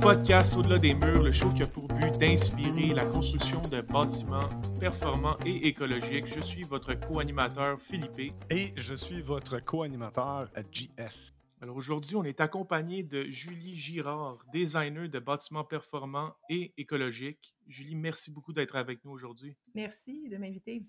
[0.00, 4.48] podcast Au-delà des murs, le show qui a pour but d'inspirer la construction de bâtiments
[4.78, 6.26] performants et écologiques.
[6.26, 8.34] Je suis votre co-animateur Philippe.
[8.50, 11.30] Et je suis votre co-animateur JS.
[11.60, 17.54] Alors aujourd'hui, on est accompagné de Julie Girard, designer de bâtiments performants et écologiques.
[17.66, 19.56] Julie, merci beaucoup d'être avec nous aujourd'hui.
[19.74, 20.82] Merci de m'inviter.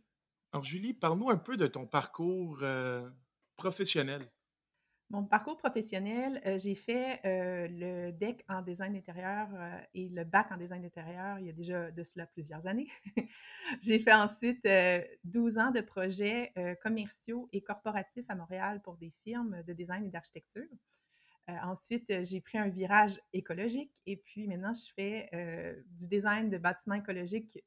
[0.54, 3.10] Alors Julie, parle-nous un peu de ton parcours euh,
[3.58, 4.32] professionnel.
[5.12, 10.24] Mon parcours professionnel, euh, j'ai fait euh, le DEC en design intérieur euh, et le
[10.24, 12.88] bac en design intérieur il y a déjà de cela plusieurs années.
[13.82, 14.66] j'ai fait ensuite
[15.26, 20.10] 12 ans de projets commerciaux et corporatifs à Montréal pour des firmes de design et
[20.10, 20.70] d'architecture.
[21.48, 26.96] ensuite, j'ai pris un virage écologique et puis maintenant, je fais du design de bâtiments
[26.96, 27.62] écologiques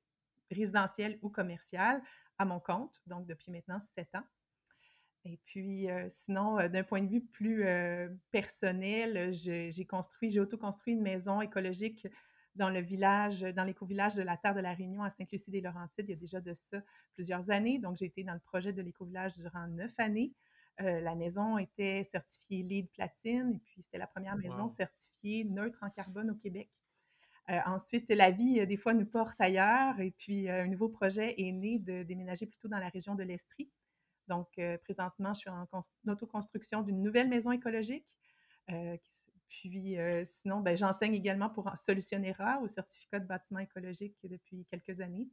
[0.50, 2.00] résidentiels ou commerciaux
[2.38, 4.24] à mon compte, donc depuis maintenant sept ans.
[5.24, 7.64] Et puis, sinon, d'un point de vue plus
[8.30, 12.06] personnel, j'ai construit, j'ai auto-construit une maison écologique
[12.54, 16.12] dans le village, dans l'éco-village de la Terre de la Réunion à Sainte-Lucie-des-Laurentides, il y
[16.12, 16.78] a déjà de ça
[17.14, 17.78] plusieurs années.
[17.78, 20.32] Donc, j'ai été dans le projet de l'éco-village durant neuf années.
[20.78, 25.90] la maison était certifiée LEED platine et puis c'était la première maison certifiée neutre en
[25.90, 26.70] carbone au Québec.
[27.48, 31.78] ensuite, la vie, des fois, nous porte ailleurs et puis un nouveau projet est né
[31.78, 33.70] de déménager plutôt dans la région de l'Estrie
[34.28, 34.48] donc,
[34.82, 35.66] présentement, je suis en,
[36.08, 38.06] autoconstruction d'une nouvelle maison écologique.
[39.48, 45.28] puis, sinon, ben, j'enseigne également pour Solutionnera au certificat de bâtiment écologique depuis quelques années.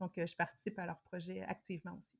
[0.00, 2.18] Donc, je participe à leur projet activement aussi.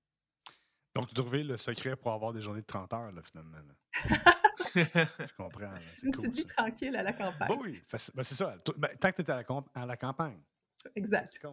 [0.95, 3.59] Donc, tu trouvé le secret pour avoir des journées de 30 heures, là, finalement.
[4.75, 5.73] je comprends.
[6.03, 7.59] Une petite vie tranquille à la campagne.
[7.61, 8.57] oui, ben, c'est ça.
[8.77, 10.41] Ben, tant que tu es à la, à la campagne.
[10.95, 11.45] Exact.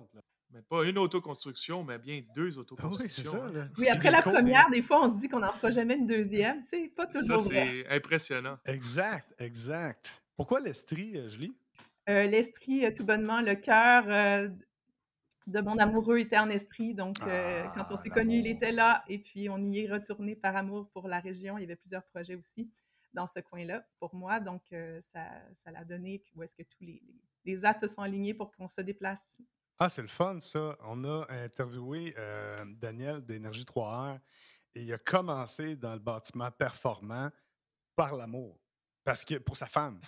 [0.54, 3.04] Mais pas une autoconstruction, mais bien deux autoconstructions.
[3.04, 3.52] oui, c'est ça.
[3.52, 3.68] Là.
[3.78, 6.62] Oui, après la première, des fois, on se dit qu'on n'en fera jamais une deuxième.
[6.70, 8.58] C'est pas toujours ça, c'est impressionnant.
[8.66, 10.24] Exact, exact.
[10.36, 11.54] Pourquoi l'Estrie, euh, Julie?
[12.10, 14.50] Euh, L'Estrie, euh, tout bonnement, le cœur euh,
[15.48, 16.94] de mon amoureux était en Estrie.
[16.94, 19.04] Donc, ah, quand on s'est connus, il était là.
[19.08, 21.58] Et puis, on y est retourné par amour pour la région.
[21.58, 22.70] Il y avait plusieurs projets aussi
[23.14, 24.40] dans ce coin-là pour moi.
[24.40, 24.62] Donc,
[25.14, 25.28] ça,
[25.64, 27.02] ça l'a donné où est-ce que tous les,
[27.46, 29.26] les, les se sont alignés pour qu'on se déplace
[29.84, 30.78] ah, c'est le fun, ça.
[30.84, 34.20] On a interviewé euh, Daniel d'Énergie 3R
[34.76, 37.32] et il a commencé dans le bâtiment performant
[37.96, 38.60] par l'amour.
[39.04, 40.00] Parce que pour sa femme.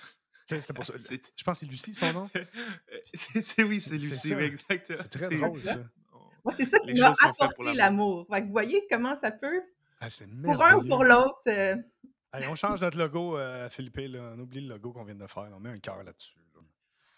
[0.76, 0.94] Pour ça.
[1.36, 2.30] Je pense que c'est Lucie, son nom.
[3.42, 5.00] c'est, oui, c'est Lucie, exactement.
[5.02, 5.80] C'est très drôle, ça.
[6.46, 8.28] Moi, c'est ça qui m'a apporté l'amour.
[8.30, 9.64] Vous voyez comment ça peut,
[10.00, 10.08] ah,
[10.44, 11.42] pour un ou pour l'autre.
[11.48, 11.78] Euh,
[12.32, 13.98] Allez, on change notre logo, euh, Philippe.
[13.98, 14.34] Là.
[14.36, 15.50] On oublie le logo qu'on vient de faire.
[15.52, 16.36] On met un cœur là-dessus.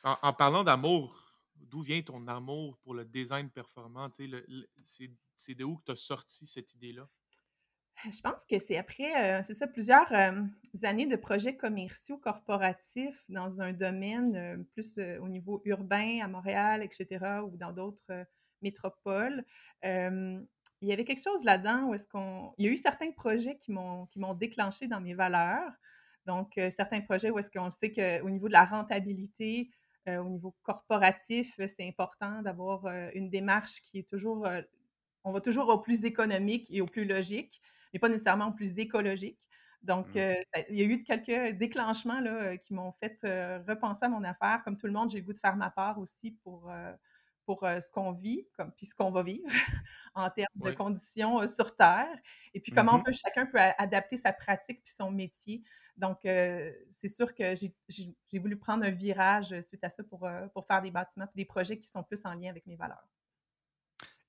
[0.03, 1.24] en, parlant d'amour,
[1.69, 4.09] d'où vient ton amour pour le design performant?
[4.09, 7.07] c'est de où que tu as sorti cette idée-là?
[8.03, 10.43] Je pense que c'est après, euh, c'est ça, plusieurs euh,
[10.83, 16.83] années de projets commerciaux corporatifs dans un domaine euh, plus au niveau urbain à Montréal,
[16.83, 18.25] etc., ou dans d'autres
[18.61, 19.43] métropoles.
[19.83, 20.47] il
[20.81, 22.53] y avait quelque chose là-dedans où est-ce qu'on.
[22.57, 25.71] Il y a eu certains projets qui m'ont qui m'ont déclenché dans mes valeurs.
[26.25, 29.69] Donc, certains projets où est-ce qu'on sait qu'au niveau de la rentabilité,
[30.07, 34.47] euh, au niveau corporatif, euh, c'est important d'avoir euh, une démarche qui est toujours,
[35.23, 37.61] on va toujours au plus économique et au plus logique,
[37.91, 39.39] mais pas nécessairement au plus écologique.
[39.81, 40.35] Donc, mmh.
[40.69, 43.19] il y a eu quelques déclenchements là, qui m'ont fait
[43.67, 44.61] repenser à mon affaire.
[44.63, 46.71] Comme tout le monde, j'ai le goût de faire ma part aussi pour,
[47.45, 49.45] pour ce qu'on vit, comme, puis ce qu'on va vivre
[50.15, 52.17] en termes de conditions sur Terre.
[52.55, 55.61] Et puis, comment mmh chacun peut adapter sa pratique puis son métier
[55.97, 60.81] donc, c'est sûr que j'ai voulu prendre un virage suite à ça pour, pour faire
[60.81, 63.07] des bâtiments et des projets qui sont plus en lien avec mes valeurs.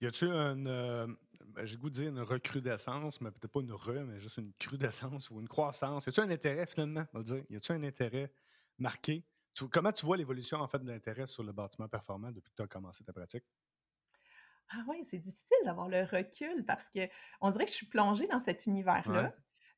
[0.00, 1.16] Y a-t-il une,
[1.48, 4.52] ben, j'ai goût de dire une recrudescence, mais peut-être pas une re, mais juste une
[4.58, 6.04] crudescence ou une croissance?
[6.06, 7.44] Y a-t-il un intérêt finalement, on va dire?
[7.48, 8.32] Y a-t-il un intérêt
[8.78, 9.24] marqué?
[9.72, 12.62] comment tu vois l'évolution en fait de l'intérêt sur le bâtiment performant depuis que tu
[12.62, 13.44] as commencé ta pratique?
[14.68, 17.08] Ah oui, c'est difficile d'avoir le recul parce que
[17.40, 19.32] on dirait que je suis plongée dans cet univers-là.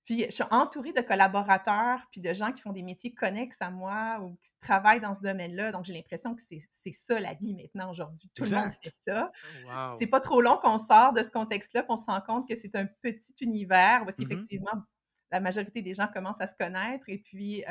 [0.09, 3.69] Puis je suis entourée de collaborateurs, puis de gens qui font des métiers connexes à
[3.69, 5.71] moi ou qui travaillent dans ce domaine-là.
[5.71, 8.31] Donc, j'ai l'impression que c'est ça la vie maintenant aujourd'hui.
[8.35, 9.31] Tout le monde fait ça.
[9.67, 12.55] Oh, c'est pas trop long qu'on sort de ce contexte-là, qu'on se rend compte que
[12.55, 14.83] c'est un petit univers où est-ce mmh qu'effectivement,
[15.31, 17.05] la majorité des gens commencent à se connaître.
[17.09, 17.63] Et puis,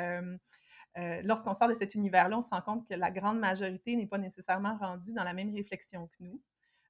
[0.94, 4.18] lorsqu'on sort de cet univers-là, on se rend compte que la grande majorité n'est pas
[4.18, 6.40] nécessairement rendue dans la même réflexion que nous.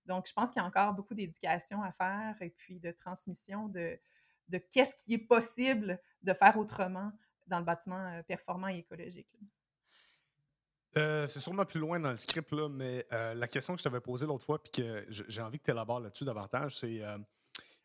[0.04, 3.68] Donc, je pense qu'il y a encore beaucoup d'éducation à faire et puis de transmission
[3.68, 3.98] de,
[4.48, 7.12] de qu'est-ce qui est possible de faire autrement
[7.46, 9.28] dans le bâtiment euh, performant et écologique.
[10.96, 13.84] Euh, c'est sûrement plus loin dans le script, là, mais euh, la question que je
[13.84, 17.02] t'avais posée l'autre fois, puis que j'ai envie que tu élabores là-dessus davantage, c'est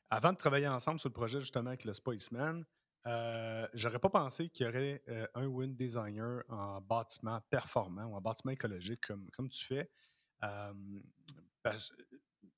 [0.09, 2.63] avant de travailler ensemble sur le projet justement avec le Spiceman,
[3.05, 5.03] Euh, J'aurais pas pensé qu'il y aurait
[5.35, 9.89] un ou une designer en bâtiment performant ou en bâtiment écologique comme, comme tu fais.
[11.61, 11.91] Parce-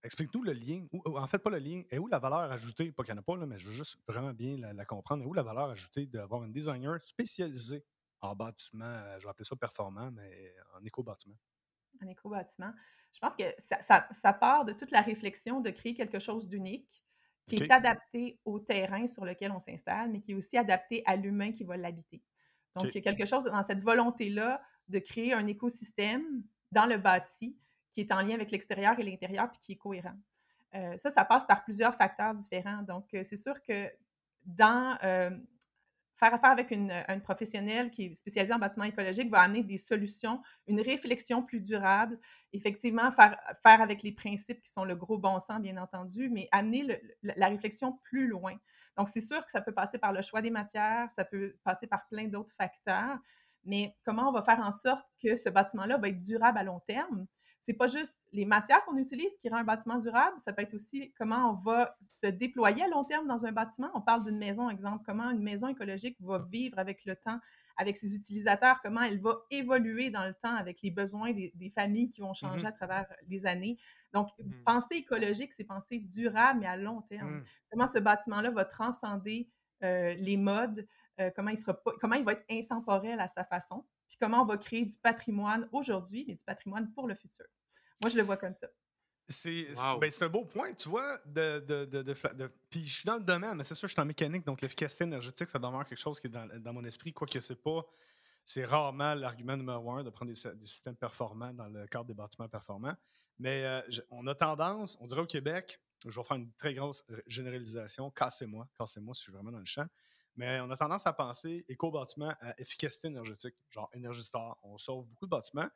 [0.06, 2.92] Explique-nous le lien, ou, ou en fait pas le lien, et où la valeur ajoutée,
[2.92, 4.86] pas qu'il n'y en a pas, là, mais je veux juste vraiment bien la, la
[4.86, 7.84] comprendre, et où la valeur ajoutée d'avoir un designer spécialisé
[8.22, 11.36] en bâtiment, euh, je vais appeler ça performant, mais en éco-bâtiment?
[12.04, 12.74] en éco-bâtiment.
[13.14, 16.48] Je pense que ça, ça- ça part de toute la réflexion de créer quelque chose
[16.48, 17.04] d'unique
[17.46, 21.16] qui est adapté au terrain sur lequel on s'installe, mais qui est aussi adapté à
[21.16, 22.24] l'humain qui va l'habiter.
[22.76, 26.98] Donc, il y a quelque chose dans cette volonté-là de créer un écosystème dans le
[26.98, 27.58] bâti
[27.96, 30.18] qui est en lien avec l'extérieur et l'intérieur, puis qui est cohérent.
[30.76, 32.84] Euh, ça, ça passe par plusieurs facteurs différents.
[32.84, 33.90] Donc, euh, c'est sûr que
[34.44, 35.30] dans euh,
[36.18, 39.78] faire affaire avec une, une professionnelle qui est spécialisée en bâtiment écologique va amener des
[39.78, 42.20] solutions, une réflexion plus durable,
[42.52, 46.50] effectivement, faire, faire avec les principes qui sont le gros bon sens, bien entendu, mais
[46.52, 48.56] amener la réflexion plus loin.
[48.98, 51.88] Donc, c'est sûr que ça peut passer par le choix des matières, ça peut passer
[51.88, 53.18] par plein d'autres facteurs,
[53.64, 56.82] mais comment on va faire en sorte que ce bâtiment-là va être durable à long
[56.82, 57.26] terme?
[57.66, 60.74] C'est pas juste les matières qu'on utilise qui rend un bâtiment durable, ça peut être
[60.76, 63.90] aussi comment on va se déployer à long terme dans un bâtiment.
[63.96, 67.40] On parle d'une maison, exemple, comment une maison écologique va vivre avec le temps,
[67.78, 71.70] avec ses utilisateurs, comment elle va évoluer dans le temps avec les besoins des, des
[71.72, 72.66] familles qui vont changer Mhm.
[72.68, 73.78] à travers les années.
[74.14, 74.64] Donc, Mhm.
[74.64, 77.40] penser écologique, c'est penser durable, mais à long terme.
[77.40, 77.44] Mm.
[77.72, 79.50] Comment ce bâtiment-là va transcender
[79.84, 80.88] euh, les modes,
[81.20, 84.42] euh, comment, il sera pas- comment il va être intemporel à sa façon, puis comment
[84.42, 87.46] on va créer du patrimoine aujourd'hui, mais du patrimoine pour le futur.
[88.02, 88.68] Moi, je le vois comme ça.
[89.28, 89.98] C'est Wow.
[89.98, 91.18] ben, un beau point, tu vois.
[91.26, 93.88] De, de, de, de fla- de- puis je suis dans le domaine, mais c'est sûr,
[93.88, 96.74] je suis en mécanique, donc l'efficacité énergétique, ça demeure quelque chose qui est dans, dans
[96.74, 97.84] mon esprit, quoique c'est pas.
[98.44, 102.06] C'est rarement l'argument numéro un de prendre des, sy- des systèmes performants dans le cadre
[102.06, 102.94] des bâtiments performants.
[103.40, 106.76] Mais euh, je- on a tendance, on dirait au Québec, je vais faire une très
[106.76, 109.88] grosse généralisation, cassez-moi, cassez-moi si je suis vraiment dans le champ.
[110.36, 114.58] Mais on a tendance à penser éco-bâtiment à efficacité énergétique, genre Energy Star.
[114.64, 115.70] On sauve beaucoup de bâtiments.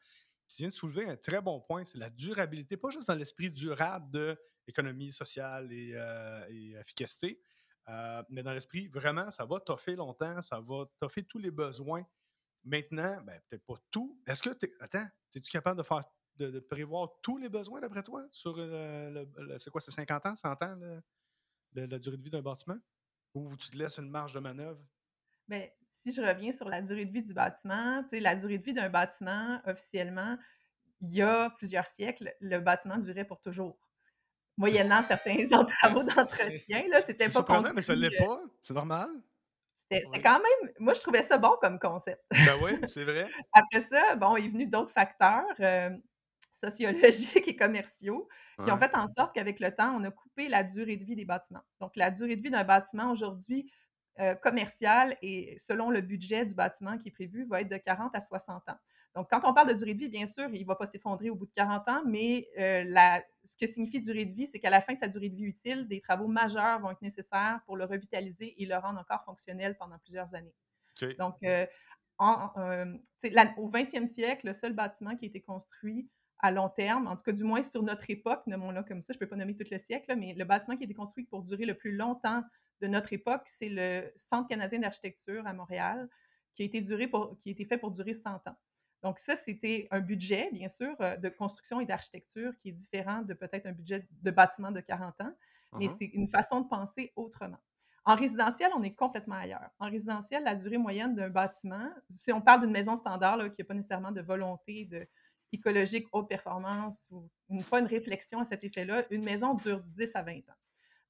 [0.47, 3.51] Tu viens de soulever un très bon point, c'est la durabilité, pas juste dans l'esprit
[3.51, 7.39] durable de économie sociale et, euh, efficacité,
[7.87, 12.03] euh, mais dans l'esprit vraiment, ça va toffer longtemps, ça va toffer tous les besoins.
[12.63, 14.21] Maintenant, ben, peut-être pas tout.
[14.27, 16.03] Est-ce que, t'es- attends, es-tu capable de faire
[16.37, 19.25] de, prévoir tous les besoins d'après toi sur euh,
[19.57, 21.01] c'est quoi, c'est 50 ans, 100 ans, le-
[21.73, 22.77] le- la durée de vie d'un bâtiment?
[23.33, 24.85] Ou tu te laisses une marge de manœuvre?
[25.47, 28.57] Ben, si je reviens sur la durée de vie du bâtiment, tu sais, la durée
[28.57, 30.37] de vie d'un bâtiment, officiellement,
[31.01, 33.79] il y a plusieurs siècles, le bâtiment durait pour toujours.
[34.57, 35.47] Moyennant certains
[35.81, 38.41] travaux d'entretien, là, c'était C'est pas surprenant, mais ça l'est euh, pas.
[38.61, 39.09] C'est normal?
[39.77, 40.21] c'était c'était Oui.
[40.23, 42.23] quand même moi, je trouvais ça bon comme concept.
[42.41, 43.27] Ben oui, c'est vrai.
[43.53, 45.89] Après ça, bon, est venu d'autres facteurs, euh,
[46.51, 48.27] sociologiques et commerciaux
[48.63, 51.15] qui ont fait en sorte qu'avec le temps, on a coupé la durée de vie
[51.15, 51.63] des bâtiments.
[51.79, 53.71] Donc, la durée de vie d'un bâtiment aujourd'hui
[54.19, 58.13] euh, commercial et selon le budget du bâtiment qui est prévu, va être de 40
[58.15, 58.77] à 60 ans.
[59.15, 61.29] Donc, quand on parle de durée de vie, bien sûr, il ne va pas s'effondrer
[61.29, 64.59] au bout de 40 ans, mais euh, la- ce que signifie durée de vie, c'est
[64.59, 67.61] qu'à la fin de sa durée de vie utile, des travaux majeurs vont être nécessaires
[67.65, 70.53] pour le revitaliser et le rendre encore fonctionnel pendant plusieurs années.
[71.17, 71.65] Donc, euh,
[72.17, 72.85] en- euh,
[73.15, 77.07] c'est la- au 20e siècle, le seul bâtiment qui a été construit à long terme,
[77.07, 79.35] en tout cas du moins sur notre époque, nommons-le comme ça, je ne peux pas
[79.35, 81.91] nommer tout le siècle, mais le bâtiment qui a été construit pour durer le plus
[81.95, 82.43] longtemps
[82.81, 86.09] de notre époque, c'est le Centre canadien d'architecture à Montréal,
[86.55, 88.55] qui a été, duré pour, qui a été fait pour durer 100 ans.
[89.03, 93.21] Donc ça, c'était un budget, bien sûr, euh, de construction et d'architecture qui est différent
[93.21, 95.33] de peut-être un budget de bâtiment de 40 ans,
[95.73, 95.95] mais Uh-huh.
[95.99, 97.59] c'est une façon de penser autrement.
[98.05, 99.69] En résidentiel, on est complètement ailleurs.
[99.77, 103.61] En résidentiel, la durée moyenne d'un bâtiment, si on parle d'une maison standard là, qui
[103.61, 105.07] n'a pas nécessairement de volonté de,
[105.51, 110.15] écologique, haute performance ou une, pas une réflexion à cet effet-là, une maison dure 10
[110.15, 110.59] à 20 ans.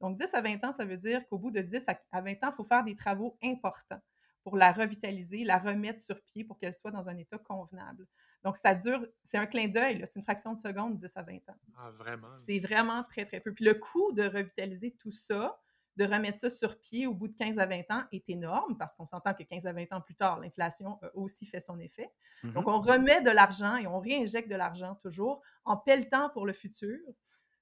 [0.01, 2.49] Donc, 10 à 20 ans, ça veut dire qu'au bout de 10 à 20 ans,
[2.51, 4.01] il faut faire des travaux importants
[4.43, 8.07] pour la revitaliser, la remettre sur pied pour qu'elle soit dans un état convenable.
[8.43, 11.35] Donc, ça dure, c'est un clin d'œil, c'est une fraction de seconde, 10 à 20
[11.49, 11.57] ans.
[11.77, 12.29] Ah, vraiment.
[12.45, 13.53] C'est vraiment très, très peu.
[13.53, 15.59] Puis le coût de revitaliser tout ça,
[15.99, 18.95] de remettre ça sur pied au bout de 15 à 20 ans est énorme parce
[18.95, 22.09] qu'on s'entend que 15 à 20 ans plus tard, l'inflation a aussi fait son effet.
[22.43, 22.73] Donc, Mhm.
[22.73, 26.97] on remet de l'argent et on réinjecte de l'argent toujours en pelletant pour le futur.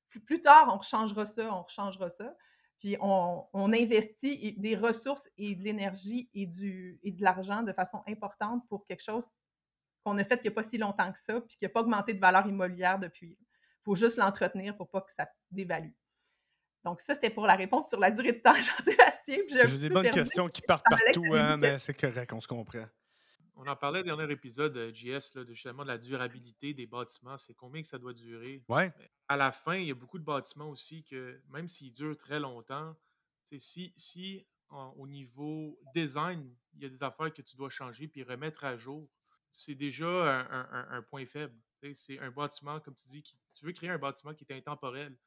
[0.10, 2.36] Plus, plus tard, on changera ça, on changera ça.
[2.80, 7.74] Puis on, on investit des ressources et de l'énergie et, du, et de l'argent de
[7.74, 9.32] façon importante pour quelque chose
[10.04, 11.82] qu'on a fait il n'y a pas si longtemps que ça, puis qui n'a pas
[11.82, 13.36] augmenté de valeur immobilière depuis.
[13.40, 15.92] Il faut juste l'entretenir pour pas que ça dévalue.
[16.88, 19.40] Donc, ça, c'était pour la réponse sur la durée de temps, Jean-Sébastien.
[19.50, 20.20] J'ai des bonnes perdu.
[20.20, 22.86] questions qui partent partout, hein, mais c'est correct, on se comprend.
[23.58, 26.86] On en parlait au dernier épisode, euh, JS, là, de, justement de la durabilité des
[26.86, 27.38] bâtiments.
[27.38, 28.64] C'est combien que ça doit durer?
[28.70, 28.94] Ouais.
[29.28, 32.40] À la fin, il y a beaucoup de bâtiments aussi que, même s'ils durent très
[32.40, 32.96] longtemps,
[33.58, 34.48] si, si
[34.96, 38.78] au niveau design, il y a des affaires que tu dois changer puis remettre à
[38.78, 39.10] jour.
[39.52, 41.56] C'est déjà un, point faible.
[41.94, 45.18] C'est un bâtiment, comme tu dis, qui, tu veux créer un bâtiment qui est intemporel,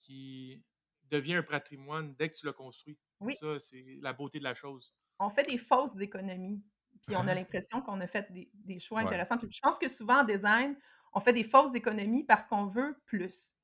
[0.00, 0.62] qui
[1.10, 2.98] devient un patrimoine dès que tu l'as construit.
[3.20, 3.34] Oui.
[3.34, 4.94] Ça, c'est la beauté de la chose.
[5.18, 6.62] On fait des fausses économies,
[7.02, 9.36] puis on a l'impression qu'on a fait des, choix intéressants.
[9.40, 10.76] je pense que souvent en design,
[11.12, 13.54] on fait des fausses économies parce qu'on veut plus.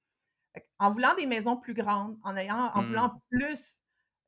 [0.78, 3.20] En voulant des maisons plus grandes, en, ayant, en voulant mmh.
[3.30, 3.78] plus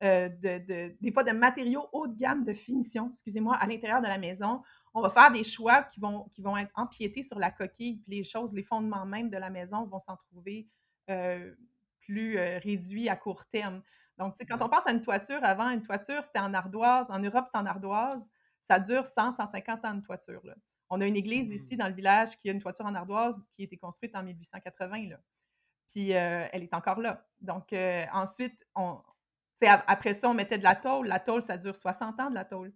[0.05, 4.07] euh, de, des fois de matériaux haut de gamme de finition, excusez-moi, à l'intérieur de
[4.07, 4.63] la maison,
[4.95, 8.19] on va faire des choix qui vont, qui vont être empiétés sur la coquille, puis
[8.19, 10.69] les choses, les fondements même de la maison vont s'en trouver
[11.11, 11.53] euh,
[12.09, 13.83] plus euh, réduits à court terme.
[14.17, 17.11] Donc, quand on pense à une toiture, avant, une toiture, c'était en ardoise.
[17.11, 18.31] En Europe, c'est en ardoise.
[18.69, 20.43] Ça dure 100, 150 ans de toiture.
[20.91, 21.79] On a une église ici mmh.
[21.79, 25.11] dans le village qui a une toiture en ardoise qui a été construite en 1880.
[25.11, 25.21] Là.
[25.87, 27.27] Puis elle est encore là.
[27.41, 27.73] Donc,
[28.13, 29.01] ensuite, on,
[29.63, 31.07] après ça, on mettait de la tôle.
[31.07, 32.73] La tôle, ça dure 60 ans de la tôle.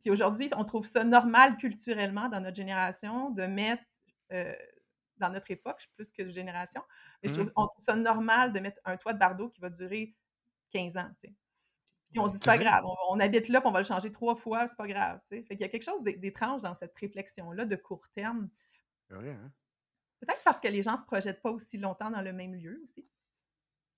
[0.00, 3.82] Puis aujourd'hui, on trouve ça normal culturellement dans notre génération de mettre,
[5.20, 6.82] dans notre époque, plus que génération,
[7.22, 7.52] mais mmh.
[7.56, 10.14] on trouve ça normal de mettre un toit de bardeau qui va durer
[10.72, 11.10] 15 ans.
[11.20, 14.10] Puis on se dit, c'est pas grave, on, habite là, puis on va le changer
[14.10, 15.20] trois fois, c'est pas grave.
[15.28, 18.48] Fait qu'il y a quelque chose d'étrange dans cette réflexion-là de court terme.
[19.12, 19.52] Hein?
[20.18, 22.80] Peut-être parce que les gens ne se projettent pas aussi longtemps dans le même lieu
[22.82, 23.06] aussi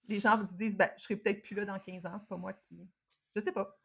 [0.08, 2.36] les gens se disent ben, je serai peut-être plus là dans 15 ans, c'est pas
[2.36, 2.88] moi qui.
[3.34, 3.78] Je sais pas.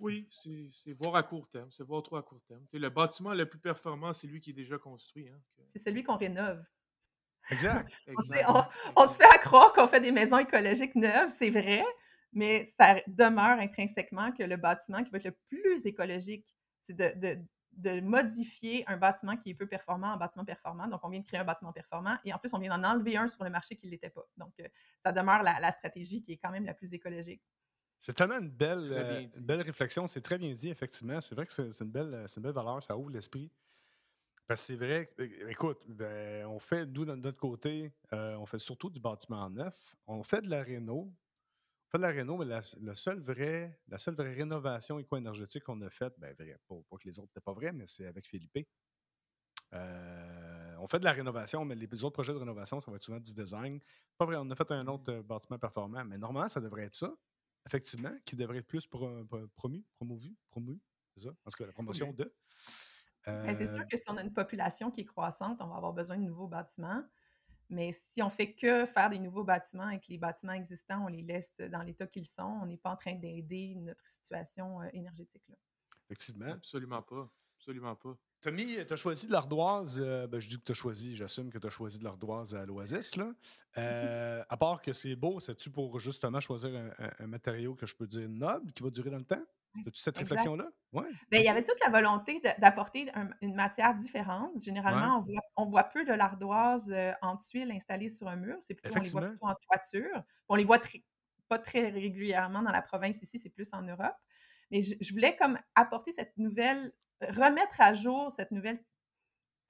[0.00, 2.64] Oui, c'est voir à court terme, c'est voir trop à court terme.
[2.72, 5.28] le bâtiment le plus performant, c'est lui qui est déjà construit.
[5.28, 5.40] Hein,
[5.74, 6.62] c'est celui qu'on rénove.
[7.50, 7.92] Exact.
[8.08, 11.84] on, se fait, à croire qu'on fait des maisons écologiques neuves, c'est vrai,
[12.32, 16.46] mais ça demeure intrinsèquement que le bâtiment qui va être le plus écologique,
[16.80, 17.38] c'est de,
[17.76, 20.86] de modifier un bâtiment qui est peu performant en bâtiment performant.
[20.86, 23.16] Donc, on vient de créer un bâtiment performant et en plus, on vient d'en enlever
[23.16, 24.24] un sur le marché qui ne l'était pas.
[24.36, 24.68] Donc, euh,
[25.02, 27.42] ça demeure la, stratégie qui est quand même la plus écologique.
[28.04, 30.06] C'est tellement une belle, euh, belle réflexion.
[30.06, 31.22] C'est très bien dit, effectivement.
[31.22, 32.82] C'est vrai que c'est une, belle, une belle valeur.
[32.82, 33.50] Ça ouvre l'esprit.
[34.46, 35.10] Parce que c'est vrai,
[35.48, 39.96] écoute, ben, on fait, nous, de notre côté, euh, on fait surtout du bâtiment neuf.
[40.06, 41.10] On fait de la réno,
[41.88, 42.60] pas de la réno, mais la,
[42.94, 47.18] seule vraie, la seule vraie rénovation éco-énergétique qu'on a faite, ben, vrai, pas, que les
[47.18, 48.68] autres n'étaient pas vrais, mais c'est avec Philippe.
[49.72, 53.02] Euh, on fait de la rénovation, mais les autres projets de rénovation, ça va être
[53.02, 53.80] souvent du design.
[54.18, 56.96] Pas vrai, on a fait un autre euh, bâtiment performant, mais normalement, ça devrait être
[56.96, 57.16] ça,
[57.66, 60.80] effectivement, qui devrait être plus promu, promovu, promu,
[61.14, 62.32] c'est ça, parce que la promotion de.
[63.26, 65.76] Ben, c'est sûr euh que si on a une population qui est croissante, on va
[65.76, 67.02] avoir besoin de nouveaux bâtiments.
[67.70, 71.08] Mais si on fait que faire des nouveaux bâtiments et que les bâtiments existants, on
[71.08, 74.88] les laisse dans l'état qu'ils sont, on n'est pas en train d'aider notre situation euh,
[74.92, 75.42] énergétique.
[75.48, 75.56] Là.
[76.06, 76.52] Effectivement.
[76.52, 77.30] Absolument pas.
[77.56, 78.18] Absolument pas.
[78.44, 80.02] Tommy, tu as choisi de l'ardoise.
[80.04, 82.54] Euh, ben, je dis que tu as choisi, j'assume que tu as choisi de l'ardoise
[82.54, 83.16] à l'Oasis.
[83.16, 83.32] Là.
[83.78, 86.70] Euh, à part que c'est beau, c'est-tu pour justement choisir
[87.20, 89.42] un, matériau que je peux dire noble qui va durer dans le temps?
[89.76, 90.68] C'était-tu cette réflexion-là?
[90.92, 91.08] Ouais.
[91.30, 93.10] Ben, il y avait toute la volonté d'apporter
[93.40, 94.60] une matière différente.
[94.60, 95.24] Généralement,
[95.56, 98.58] on, voit, peu de l'ardoise euh, en tuiles installées sur un mur.
[98.60, 100.22] C'est plutôt, on les voit plutôt en toiture.
[100.50, 100.82] On les voit
[101.48, 104.16] pas très régulièrement dans la province ici, c'est plus en Europe.
[104.70, 106.92] Mais je, voulais comme apporter cette nouvelle,
[107.30, 108.82] remettre à jour cette nouvelle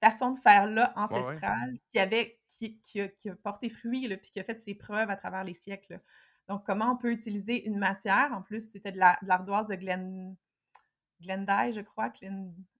[0.01, 4.59] façon de faire là ancestrale qui avait qui, a, porté fruit puis qui a fait
[4.61, 5.99] ses preuves à travers les siècles.
[6.47, 8.31] Donc, comment on peut utiliser une matière?
[8.33, 10.35] En plus, c'était de l'ardoise de, Glen,
[11.21, 12.11] Glendy, je crois.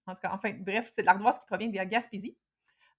[0.06, 2.36] en tout cas, enfin, bref, c'est de l'ardoise qui provient de Gaspésie.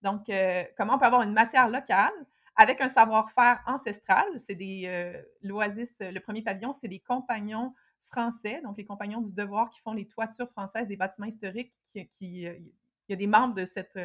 [0.01, 2.13] Donc, euh, comment on peut avoir une matière locale
[2.55, 4.25] avec un savoir-faire ancestral?
[4.37, 4.83] C'est des.
[4.87, 7.73] Euh, L'Oasis, le premier pavillon, c'est des compagnons
[8.09, 11.73] français, donc les compagnons du devoir qui font les toitures françaises des bâtiments historiques.
[11.93, 13.97] Qui, euh, il y a des membres de cette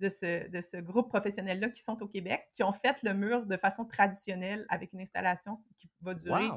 [0.00, 3.84] de ce, groupe professionnel-là qui sont au Québec, qui ont fait le mur de façon
[3.84, 6.48] traditionnelle avec une installation qui va durer,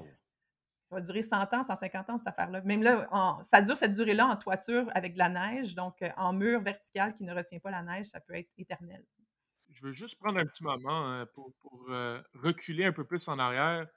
[0.91, 2.61] va durer 100 ans, 150 ans, cette affaire-là.
[2.61, 6.33] Même là, ça dure cette durée-là en toiture avec de la neige, donc euh, en
[6.33, 9.03] mur vertical qui ne retient pas la neige, ça peut être éternel.
[9.69, 11.53] Je veux juste prendre un petit moment pour,
[11.89, 13.87] euh, reculer un peu plus en arrière.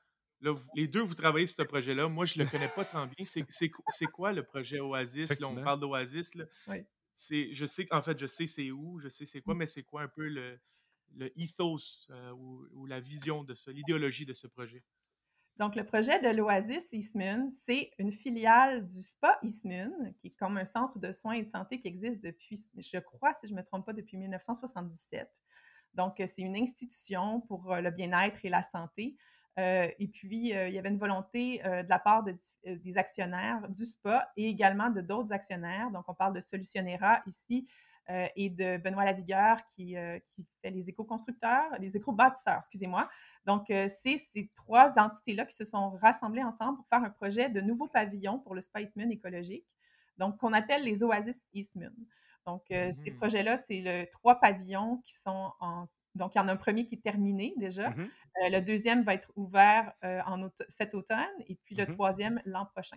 [0.42, 2.08] Là, les deux, vous travaillez sur ce projet-là.
[2.08, 3.25] Moi, je ne le connais pas tant bien.
[3.25, 5.40] C'est quoi le projet Oasis?
[5.40, 6.32] Là, on parle d'Oasis.
[6.68, 6.84] Oui
[7.30, 9.58] je sais qu'en fait, je sais c'est où, je sais c'est quoi, mmh.
[9.58, 10.58] mais c'est quoi un peu le,
[11.14, 14.82] le ethos euh, ou, la vision de ça, l'idéologie de ce projet?
[15.58, 20.56] Donc, le projet de l'Oasis Eastman, c'est une filiale du Spa Eastman, qui est comme
[20.56, 23.58] un centre de soins et de santé qui existe depuis, je crois, si je ne
[23.58, 25.28] me trompe pas, depuis 1977.
[25.92, 29.18] Donc, c'est une institution pour euh, le bien-être et la santé.
[29.59, 33.68] Euh, et puis, euh, il y avait une volonté euh, de la part des actionnaires
[33.68, 35.90] du SPA et également de d'autres actionnaires.
[35.90, 37.66] Donc, on parle de Solutionnera ici,
[38.35, 39.94] et de Benoît Lavigueur qui,
[40.35, 43.09] qui fait les éco-constructeurs, les éco-bâtisseurs, excusez-moi.
[43.47, 47.61] Donc, c'est ces trois entités-là qui se sont rassemblées ensemble pour faire un projet de
[47.61, 49.64] nouveaux pavillons pour le Spice Moon écologique,
[50.18, 51.94] donc qu'on appelle les Oasis Eastman.
[52.44, 53.16] Donc, ces Mhm.
[53.18, 56.87] projets-là, c'est le trois pavillons qui sont en donc, il y en a un premier
[56.87, 57.88] qui est terminé déjà.
[57.88, 58.12] Mhm.
[58.42, 61.87] Euh, le deuxième va être ouvert euh, en cet automne et puis le Mhm.
[61.87, 62.97] troisième l'an prochain.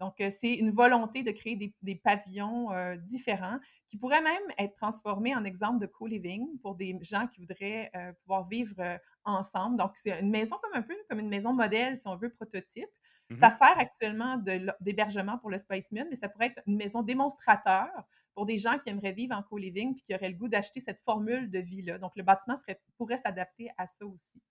[0.00, 4.74] Donc, euh, c'est une volonté de créer des, des pavillons différents qui pourraient même être
[4.76, 7.90] transformés en exemple de co-living pour des gens qui voudraient
[8.22, 9.76] pouvoir vivre ensemble.
[9.76, 12.88] Donc, c'est une maison comme un peu comme une maison modèle, si on veut, prototype.
[13.30, 13.50] Ça Mhm.
[13.50, 14.36] sert actuellement
[14.80, 17.88] d'hébergement pour le Space Moon, mais ça pourrait être une maison démonstrateur
[18.34, 21.00] pour des gens qui aimeraient vivre en co-living puis qui auraient le goût d'acheter cette
[21.00, 21.98] formule de vie-là.
[21.98, 24.42] Donc, le bâtiment serait, pourrait s'adapter à ça aussi.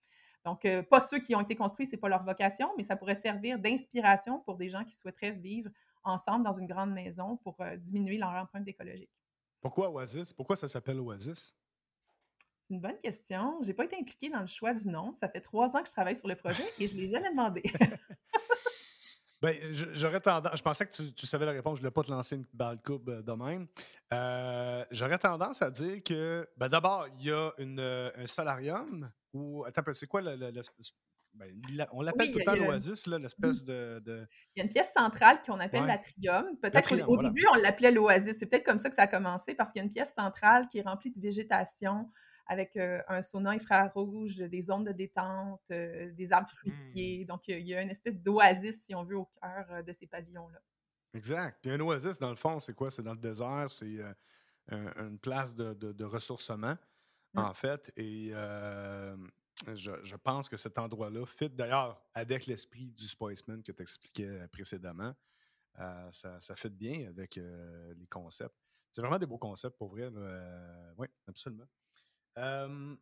[0.46, 3.16] Donc, euh, pas ceux qui ont été construits, c'est pas leur vocation, mais ça pourrait
[3.16, 5.70] servir d'inspiration pour des gens qui souhaiteraient vivre
[6.04, 9.12] ensemble dans une grande maison pour euh, diminuer leur empreinte écologique.
[9.62, 10.34] Pourquoi Oasis?
[10.34, 11.54] Pourquoi ça s'appelle Oasis?
[12.68, 13.60] C'est une bonne question.
[13.62, 15.14] J'ai pas été impliquée dans le choix du nom.
[15.14, 17.30] Ça fait trois ans que je travaille sur le projet et je les ai jamais
[17.30, 17.62] demandé.
[19.42, 20.56] Ben, j'aurais tendance.
[20.56, 21.78] Je pensais que tu, tu savais la réponse.
[21.78, 23.68] Je ne voulais pas te lancer une balle de coupe euh, de même.
[24.14, 29.10] Euh, j'aurais tendance à dire que, ben, d'abord, il y a une, euh, un solarium
[29.34, 29.64] ou.
[29.66, 30.36] Attends, c'est quoi le.
[30.36, 31.50] ben,
[31.94, 34.00] on l'appelle Oui, tout le temps l'Oasis, là, l'espèce de.
[34.06, 35.88] de- Il y a une pièce centrale qu'on appelle Ouais.
[35.88, 36.58] l'atrium.
[36.62, 37.30] Peut-être qu'au L'atrium, au voilà.
[37.30, 38.36] début, on l'appelait l'oasis.
[38.40, 40.68] C'est peut-être comme ça que ça a commencé parce qu'il y a une pièce centrale
[40.70, 42.12] qui est remplie de végétation
[42.52, 47.24] avec euh, un sauna infrarouge, des zones de détente, euh, des arbres fruitiers.
[47.24, 50.06] Donc, il y a- une espèce d'oasis, si on veut, au cœur euh, de ces
[50.06, 50.60] pavillons-là.
[51.14, 51.60] Exact.
[51.62, 52.92] Puis un Oasis, dans le fond, c'est quoi?
[52.92, 54.14] C'est dans le désert, c'est euh,
[54.70, 56.76] un- une place de, de- de ressourcement,
[57.34, 57.40] Mm.
[57.40, 57.92] en fait.
[57.96, 59.16] Et euh,
[59.74, 64.46] je, je pense que cet endroit-là fit d'ailleurs avec l'esprit du Spiceman que tu expliquais
[64.52, 65.14] précédemment.
[65.80, 68.56] Euh, ça, ça fit bien avec euh, les concepts.
[68.92, 70.10] C'est vraiment des beaux concepts pour vrai.
[70.98, 71.64] oui, absolument.
[72.38, 72.96] Euh,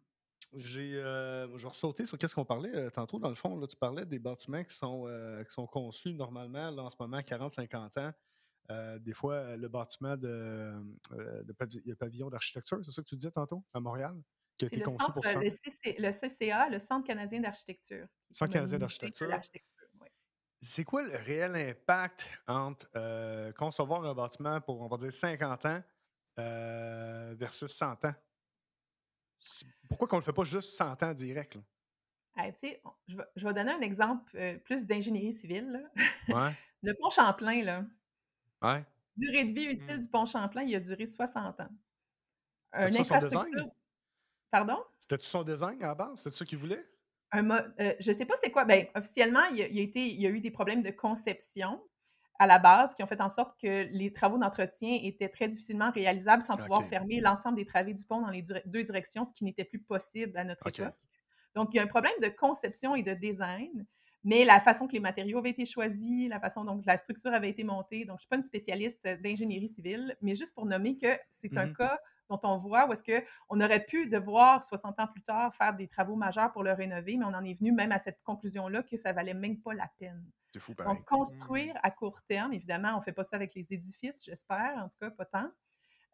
[0.55, 3.19] j'ai, euh, je vais ressauter sur qu'est-ce qu'on parlait euh, tantôt.
[3.19, 5.05] Dans le fond, là, tu parlais des bâtiments qui sont,
[5.47, 8.13] qui sont conçus normalement, là, en ce moment, 40-50 ans.
[8.99, 10.73] Des fois, le bâtiment de,
[11.11, 14.15] de pavi- le pavillon d'architecture, c'est ça que tu disais tantôt, à Montréal,
[14.57, 17.39] qui a été le conçu centre, pour 100 le, CC le CCA, le Centre canadien
[17.41, 18.07] d'architecture.
[18.31, 19.29] Centre canadien d'architecture.
[20.61, 25.65] C'est quoi le réel impact entre euh, concevoir un bâtiment pour, on va dire, 50
[25.65, 25.81] ans
[26.37, 28.13] euh, versus 100 ans?
[29.39, 31.55] C'est- Pourquoi qu'on ne le fait pas juste 100 ans direct?
[31.55, 31.61] là?
[32.37, 35.69] Hey, tu sais, on- je, vais, je vais donner un exemple euh, plus d'ingénierie civile.
[35.71, 35.79] là.
[36.49, 37.85] Ouais, le pont Champlain, là,
[38.61, 38.85] ouais.
[39.17, 40.01] durée de vie utile Mm.
[40.01, 41.69] du pont Champlain, il a duré 60 ans.
[42.73, 43.51] C'était Une ça son infrastructure.
[43.51, 43.71] design?
[44.51, 44.83] Pardon?
[45.01, 46.21] C'était-tu son design à la base?
[46.21, 46.85] C'était ça qu'il voulait?
[47.31, 48.65] Un mo- euh, je ne sais pas c'est quoi.
[48.65, 50.81] Ben, officiellement, il y, a, il y a été, il y a eu des problèmes
[50.83, 51.83] de conception
[52.39, 55.91] à la base qui ont fait en sorte que les travaux d'entretien étaient très difficilement
[55.91, 59.43] réalisables sans pouvoir fermer l'ensemble des travées du pont dans les deux directions, ce qui
[59.43, 60.95] n'était plus possible à notre époque.
[61.55, 63.85] Donc, il y a un problème de conception et de design,
[64.23, 67.49] mais la façon que les matériaux avaient été choisis, la façon dont la structure avait
[67.49, 68.05] été montée.
[68.05, 71.17] Donc, je ne suis pas une spécialiste euh, d'ingénierie civile, mais juste pour nommer que
[71.29, 71.69] c'est un Mhm.
[71.69, 71.99] cas
[72.29, 75.87] dont on voit où est-ce qu'on aurait pu devoir, 60 ans plus tard, faire des
[75.87, 78.97] travaux majeurs pour le rénover, mais on en est venu même à cette conclusion-là que
[78.97, 80.23] ça valait même pas la peine.
[80.51, 80.97] C'est fou pareil.
[80.97, 84.77] Donc, construire à court terme, évidemment, on ne fait pas ça avec les édifices, j'espère,
[84.77, 85.51] en tout cas, pas tant.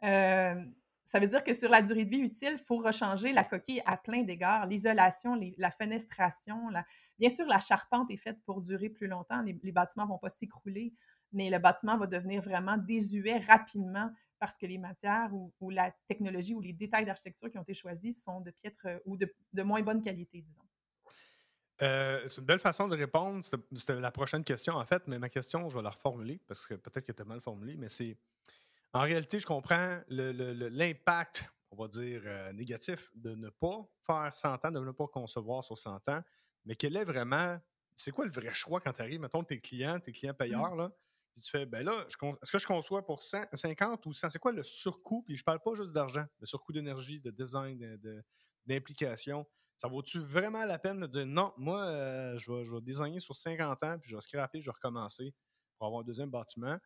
[0.04, 0.66] Euh,
[1.06, 3.82] ça veut dire que sur la durée de vie utile, il faut rechanger la coquille
[3.86, 4.66] à plein d'égards.
[4.68, 6.86] L'isolation, la fenestration, la-
[7.20, 9.42] bien sûr, la charpente est faite pour durer plus longtemps.
[9.42, 10.94] Les, les bâtiments ne vont pas s'écrouler,
[11.32, 15.92] mais le bâtiment va devenir vraiment désuet rapidement parce que les matières ou, ou la
[16.08, 19.34] technologie ou les détails d'architecture qui ont été choisis sont de piètre euh, ou de,
[19.54, 20.65] de moins bonne qualité, disons.
[21.82, 23.44] Euh, c'est une belle façon de répondre.
[23.76, 26.76] C'était la prochaine question, en fait, mais ma question, je vais la reformuler parce que
[26.76, 28.18] peut-être qu'elle était mal formulée, mais c'est.
[28.94, 34.64] En réalité, je comprends l'impact, on va dire, euh, négatif de ne pas faire 100
[34.64, 36.22] ans, de ne pas concevoir sur 100 ans,
[36.66, 37.60] mais quel est vraiment.
[37.98, 40.92] C'est quoi le vrai choix quand tu arrives, mettons, tes clients, tes clients payeurs, là,
[41.34, 44.30] puis tu fais, ben là, est-ce que je conçois pour 100, 50 ou 100?
[44.30, 45.24] C'est quoi le surcoût?
[45.24, 48.24] Puis je parle pas juste d'argent, le surcoût d'énergie, de design, de- de-
[48.66, 49.46] d'implication.
[49.78, 53.20] Ça vaut-tu vraiment la peine de dire non, moi, euh, je, vais, je vais designer
[53.20, 55.34] sur 50 ans, puis je vais scraper, je vais recommencer
[55.78, 56.78] pour avoir un deuxième bâtiment?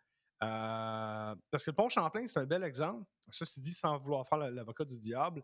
[0.41, 3.06] Euh, parce que le pont Champlain, c'est un bel exemple.
[3.30, 5.43] Ceci dit, sans vouloir faire la- l'avocat du diable,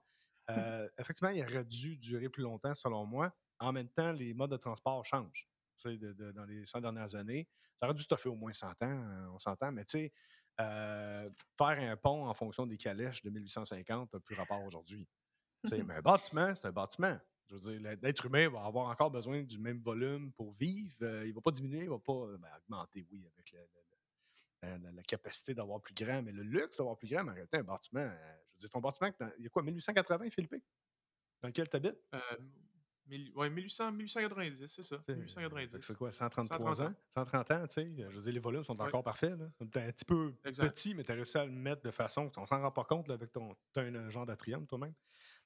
[0.50, 3.32] euh, effectivement, il aurait dû durer plus longtemps, selon moi.
[3.60, 5.48] En même temps, les modes de transport changent.
[5.84, 9.28] De- de- dans les 100 dernières années, ça aurait dû stoffer au moins 100 ans,
[9.34, 10.14] on s'entend, mais tu sais,
[10.62, 15.06] euh, faire un pont en fonction des calèches de 1850 n'a plus rapport aujourd'hui.
[15.72, 17.18] Mais un bâtiment, c'est un bâtiment.
[17.48, 20.96] Je veux dire, l'être humain va avoir encore besoin du même volume pour vivre.
[21.04, 23.56] Euh, il ne va pas diminuer, il ne va pas euh, ben, augmenter, oui, avec
[24.64, 27.64] la, capacité d'avoir plus grand, mais le luxe d'avoir plus grand, mais en réalité, un
[27.64, 30.56] bâtiment, euh, je veux dire, ton bâtiment, il y a quoi, 1880, Philippe?
[31.42, 32.00] Dans lequel tu habites?
[33.08, 34.98] Oui, 1800, 1890, c'est ça.
[35.08, 35.78] 1890.
[35.82, 36.94] C'est quoi, 133 ans?
[37.14, 37.92] 130 ans, tu sais.
[37.98, 39.38] Je veux dire, les volumes sont encore parfaits.
[39.38, 39.46] Là.
[39.60, 42.32] un petit peu petit, mais tu as réussi à le mettre de façon.
[42.38, 43.56] On s'en rend pas compte avec ton.
[43.74, 44.94] Tu as un, genre d'atrium toi-même.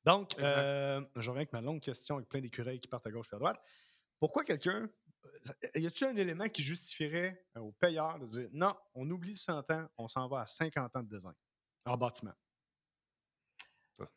[0.05, 3.35] Donc, euh, j'aurais avec ma longue question avec plein d'écureuils qui partent à gauche et
[3.35, 3.61] à droite.
[4.19, 4.89] Pourquoi quelqu'un.
[5.75, 9.69] Y a-t-il un élément qui justifierait euh, au payeur de dire non, on oublie 100
[9.71, 11.35] ans, on s'en va à 50 ans de design
[11.85, 12.33] en bâtiment?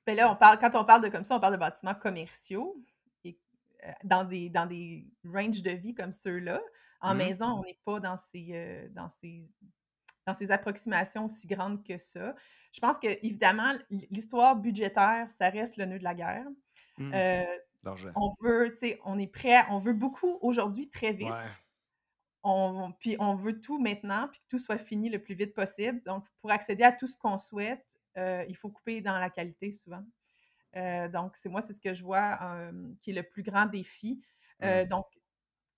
[0.07, 2.77] Ben là, on parle, quand on parle de comme ça, on parle de bâtiments commerciaux.
[3.85, 6.61] Euh, dans des, dans des ranges de vie comme ceux-là.
[7.01, 9.49] En mmh maison, on n'est pas dans ces, euh, dans, ces,
[10.25, 12.35] dans ces approximations aussi grandes que ça.
[12.73, 13.73] Je pense que, évidemment,
[14.11, 16.47] l'histoire budgétaire, ça reste le nœud de la guerre.
[16.99, 17.13] Mmh.
[17.13, 17.59] Euh,
[18.15, 21.33] on veut, tu sais, on est prêt, on veut beaucoup aujourd'hui très vite.
[22.45, 26.01] On, puis on veut tout maintenant, puis que tout soit fini le plus vite possible.
[26.05, 27.85] Donc, pour accéder à tout ce qu'on souhaite,
[28.17, 30.05] il faut couper dans la qualité souvent.
[30.77, 32.39] Euh, donc, c'est moi, c'est ce que je vois
[33.01, 34.23] qui est le plus grand défi.
[34.63, 35.07] Euh, donc,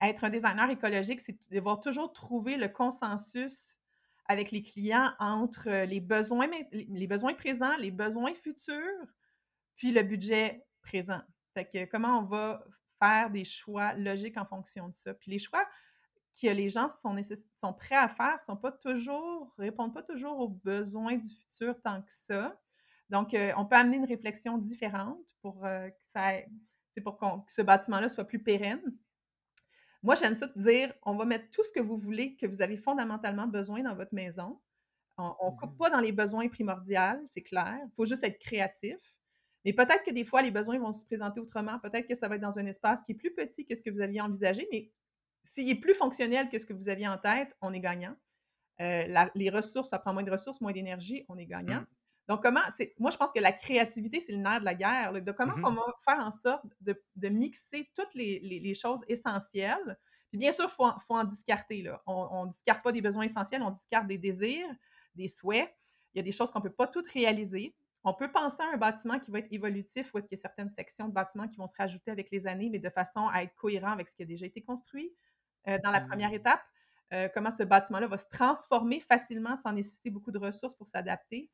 [0.01, 3.77] être un designer écologique, c'est de devoir toujours trouver le consensus
[4.27, 9.07] avec les clients entre les besoins, les besoins présents, les besoins futurs,
[9.75, 11.21] puis le budget présent.
[11.53, 12.63] Fait que comment on va
[12.99, 15.13] faire des choix logiques en fonction de ça.
[15.13, 15.65] Puis les choix
[16.41, 17.15] que les gens sont,
[17.55, 22.01] sont prêts à faire sont pas toujours, répondent pas toujours aux besoins du futur tant
[22.01, 22.59] que ça.
[23.09, 26.31] Donc, euh, on peut amener une réflexion différente pour, euh, que, ça,
[27.03, 28.81] pour que ce bâtiment-là soit plus pérenne.
[30.01, 32.61] Moi, j'aime ça de dire, on va mettre tout ce que vous voulez, que vous
[32.61, 34.59] avez fondamentalement besoin dans votre maison.
[35.17, 37.79] On ne coupe mmh pas dans les besoins primordiaux, c'est clair.
[37.83, 38.97] Il faut juste être créatif.
[39.63, 41.79] Mais peut-être que des fois, les besoins vont se présenter autrement.
[41.79, 43.89] Peut-être que ça va être dans un espace qui est plus petit que ce que
[43.89, 44.91] vous aviez envisagé, mais
[45.43, 48.15] s'il est plus fonctionnel que ce que vous aviez en tête, on est gagnant.
[48.81, 51.83] Euh, les ressources, ça prend moins de ressources, moins d'énergie, on est gagnant.
[52.27, 55.13] Donc, comment, c'est, moi, je pense que la créativité, c'est le nerf de la guerre,
[55.13, 59.97] de comment mmh on va faire en sorte de, mixer toutes les, choses essentielles.
[60.29, 61.83] Puis bien sûr, il faut, faut, en discarter.
[61.83, 62.01] Là.
[62.07, 64.67] On ne discarte pas des besoins essentiels, on discarte des désirs,
[65.13, 65.71] des souhaits.
[66.13, 67.75] Il y a des choses qu'on ne peut pas toutes réaliser.
[68.03, 70.41] On peut penser à un bâtiment qui va être évolutif, ou est-ce qu'il y a
[70.41, 73.43] certaines sections de bâtiments qui vont se rajouter avec les années, mais de façon à
[73.43, 75.11] être cohérent avec ce qui a déjà été construit
[75.67, 76.35] euh, dans la première mmh.
[76.35, 76.61] étape.
[77.13, 81.49] Euh, comment ce bâtiment-là va se transformer facilement sans nécessiter beaucoup de ressources pour s'adapter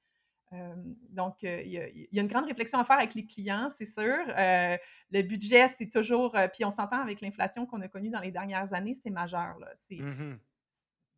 [1.10, 4.18] donc, il y, a une grande réflexion à faire avec les clients, c'est sûr.
[4.28, 6.36] le budget, c'est toujours.
[6.54, 9.58] puis on s'entend avec l'inflation qu'on a connue dans les dernières années, c'est majeur.
[9.90, 10.40] Il mmh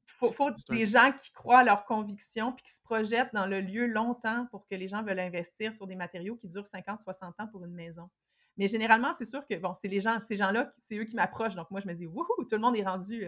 [0.05, 3.61] faut, faut des gens qui croient à leurs convictions puis qui se projettent dans le
[3.61, 7.39] lieu longtemps pour que les gens veulent investir sur des matériaux qui durent 50, 60
[7.39, 8.09] ans pour une maison.
[8.57, 11.55] Mais généralement, c'est sûr que, bon, c'est les gens, ces gens-là, c'est eux qui m'approchent.
[11.55, 13.25] Donc, moi, je me dis, wouhou, tout le monde est rendu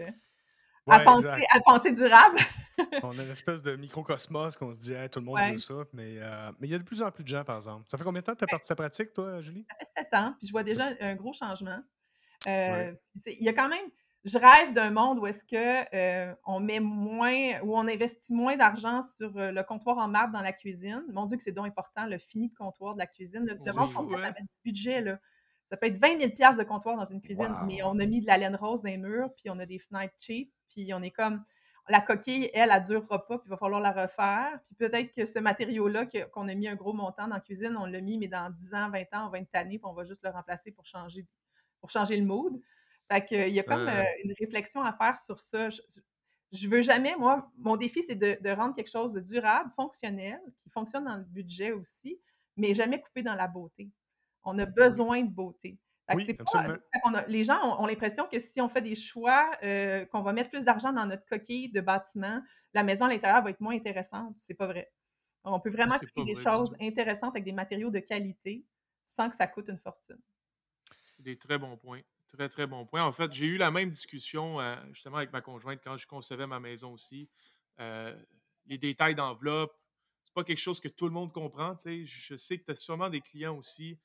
[0.86, 2.38] à, penser, durable.
[3.02, 5.74] On a une espèce de microcosmos qu'on se dit, tout le monde veut ça.
[5.92, 7.84] Mais, euh, mais il y a de plus en plus de gens, par exemple.
[7.86, 9.66] Ça fait combien de temps que tu as parti ta pratique, toi, Julie?
[9.68, 11.78] Ça fait sept ans, puis je vois déjà un gros changement.
[12.46, 12.92] Euh,
[13.26, 13.86] il y a quand même.
[14.24, 18.56] Je rêve d'un monde où est-ce que euh, on met moins, où on investit moins
[18.56, 21.04] d'argent sur le comptoir en marbre dans la cuisine.
[21.12, 23.44] Mon Dieu, que c'est donc important, le fini de comptoir de la cuisine.
[23.46, 24.32] Le, monde, fou, hein?
[24.64, 25.18] budget, là.
[25.70, 28.26] Ça peut être 20 000 de comptoir dans une cuisine, mais on a mis de
[28.26, 31.10] la laine rose dans les murs, puis on a des fenêtres cheap, puis on est
[31.10, 31.44] comme
[31.88, 34.58] la coquille, elle, elle ne durera pas, puis il va falloir la refaire.
[34.64, 37.86] Puis peut-être que ce matériau-là, qu'on a mis un gros montant dans la cuisine, on
[37.86, 40.04] l'a mis, mais dans 10 ans, 20 ans, on va être tanné, puis on va
[40.04, 41.26] juste le remplacer pour changer,
[41.80, 42.60] pour changer le mood.
[43.10, 45.68] Fait qu'il y a comme euh, une réflexion à faire sur ça.
[45.68, 45.80] Je,
[46.52, 50.40] je veux jamais, moi, mon défi, c'est de, de, rendre quelque chose de durable, fonctionnel,
[50.62, 52.20] qui fonctionne dans le budget aussi,
[52.56, 53.90] mais jamais coupé dans la beauté.
[54.42, 55.78] On a besoin de beauté.
[57.28, 60.62] Les gens ont, l'impression que si on fait des choix, euh, qu'on va mettre plus
[60.62, 62.40] d'argent dans notre coquille de bâtiment,
[62.74, 64.36] la maison à l'intérieur va être moins intéressante.
[64.38, 64.92] C'est pas vrai.
[65.44, 68.64] On peut vraiment créer des choses intéressantes avec des matériaux de qualité
[69.04, 70.18] sans que ça coûte une fortune.
[71.04, 72.02] C'est des très bons points.
[72.28, 73.04] Très, très bons points.
[73.04, 76.46] En fait, j'ai eu la même discussion euh, justement avec ma conjointe quand je concevais
[76.46, 77.28] ma maison aussi.
[77.80, 78.14] Euh,
[78.66, 79.72] les détails d'enveloppe,
[80.24, 81.76] c'est pas quelque chose que tout le monde comprend.
[81.84, 83.98] Je sais que tu as sûrement des clients aussi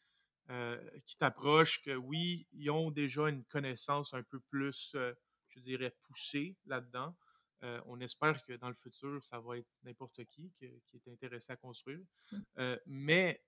[0.51, 5.13] euh, qui t'approchent, que oui, ils ont déjà une connaissance un peu plus, euh,
[5.47, 7.15] je dirais, poussée là-dedans.
[7.63, 11.53] Euh, on espère que dans le futur, ça va être n'importe qui, qui, est intéressé
[11.53, 12.01] à construire.
[12.33, 12.75] Mmh.
[12.85, 13.41] mais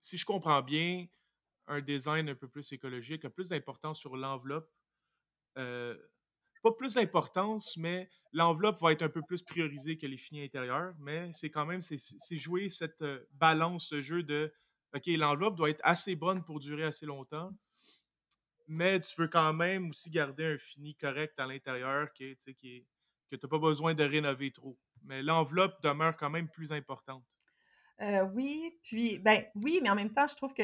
[0.00, 1.06] si je comprends bien,
[1.68, 4.68] un design un peu plus écologique a plus d'importance sur l'enveloppe.
[5.54, 10.94] pas plus d'importance, mais l'enveloppe va être un peu plus priorisée que les finis intérieurs.
[10.98, 13.04] Mais c'est quand même, c'est jouer cette
[13.34, 14.52] balance, ce jeu de
[14.94, 17.50] OK, l'enveloppe doit être assez bonne pour durer assez longtemps,
[18.68, 22.86] mais tu peux quand même aussi garder un fini correct à l'intérieur que tu
[23.32, 24.78] n'as pas besoin de rénover trop.
[25.02, 27.26] Mais l'enveloppe demeure quand même plus importante.
[28.00, 30.62] Euh, oui, puis, ben oui, mais en même temps, je trouve que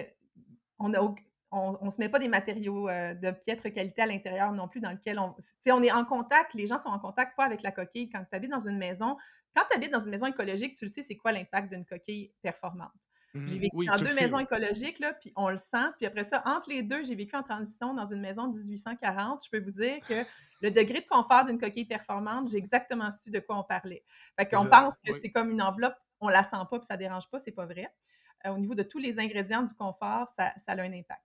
[0.78, 4.92] on se met pas des matériaux euh, de piètre qualité à l'intérieur non plus, dans
[4.92, 5.34] lequel on,
[5.66, 8.08] on est en contact, les gens sont en contact pas avec la coquille.
[8.08, 9.16] Quand tu habites dans une maison,
[9.54, 12.32] quand tu habites dans une maison écologique, tu le sais, c'est quoi l'impact d'une coquille
[12.40, 12.92] performante.
[13.34, 15.86] J'ai mmh vécu dans deux maisons écologiques, là, puis on le sent.
[15.98, 19.44] Puis après ça, entre les deux, j'ai vécu en transition dans une maison de 1840.
[19.44, 20.24] Je peux vous dire que
[20.62, 24.02] le degré de confort d'une coquille performante, j'ai exactement su de quoi on parlait.
[24.38, 27.28] Fait qu'on pense que c'est comme une enveloppe, on la sent pas, puis ça dérange
[27.30, 27.88] pas, c'est pas vrai.
[28.46, 31.22] Euh, au niveau de tous les ingrédients du confort, ça, ça a un impact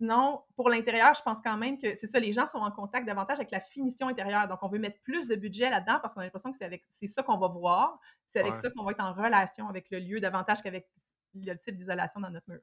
[0.00, 3.06] sinon, pour l'intérieur, je pense quand même que c'est ça, les gens sont en contact
[3.06, 4.48] davantage avec la finition intérieure.
[4.48, 6.86] Donc, on veut mettre plus de budget là-dedans parce qu'on a l'impression que c'est avec
[6.88, 8.00] c'est ça qu'on va voir.
[8.28, 10.88] C'est avec ça qu'on va être en relation avec le lieu davantage qu'avec
[11.34, 12.60] le type d'isolation dans notre mur.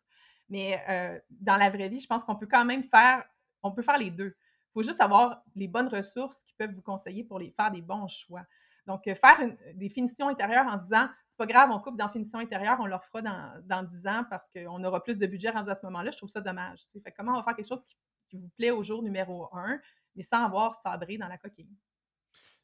[0.50, 0.84] Mais
[1.30, 3.24] dans la vraie vie, je pense qu'on peut quand même faire,
[3.62, 4.36] on peut faire les deux.
[4.70, 7.82] Il faut juste avoir les bonnes ressources qui peuvent vous conseiller pour les faire des
[7.82, 8.42] bons choix.
[8.88, 9.38] Donc, faire
[9.76, 12.86] des finitions intérieures en se disant, c'est pas grave, on coupe dans finition intérieure, on
[12.86, 15.86] leur fera dans, dans 10 ans parce qu'on aura plus de budget rendu à ce
[15.86, 16.80] moment-là, je trouve ça dommage.
[17.04, 17.84] Fait, comment on va faire quelque chose
[18.30, 19.80] qui, vous plaît au jour numéro un,
[20.16, 21.70] mais sans avoir sabré dans la coquille?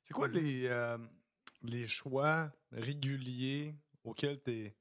[0.02, 0.98] C'est quoi les, euh,
[1.62, 4.76] les choix réguliers auxquels tu es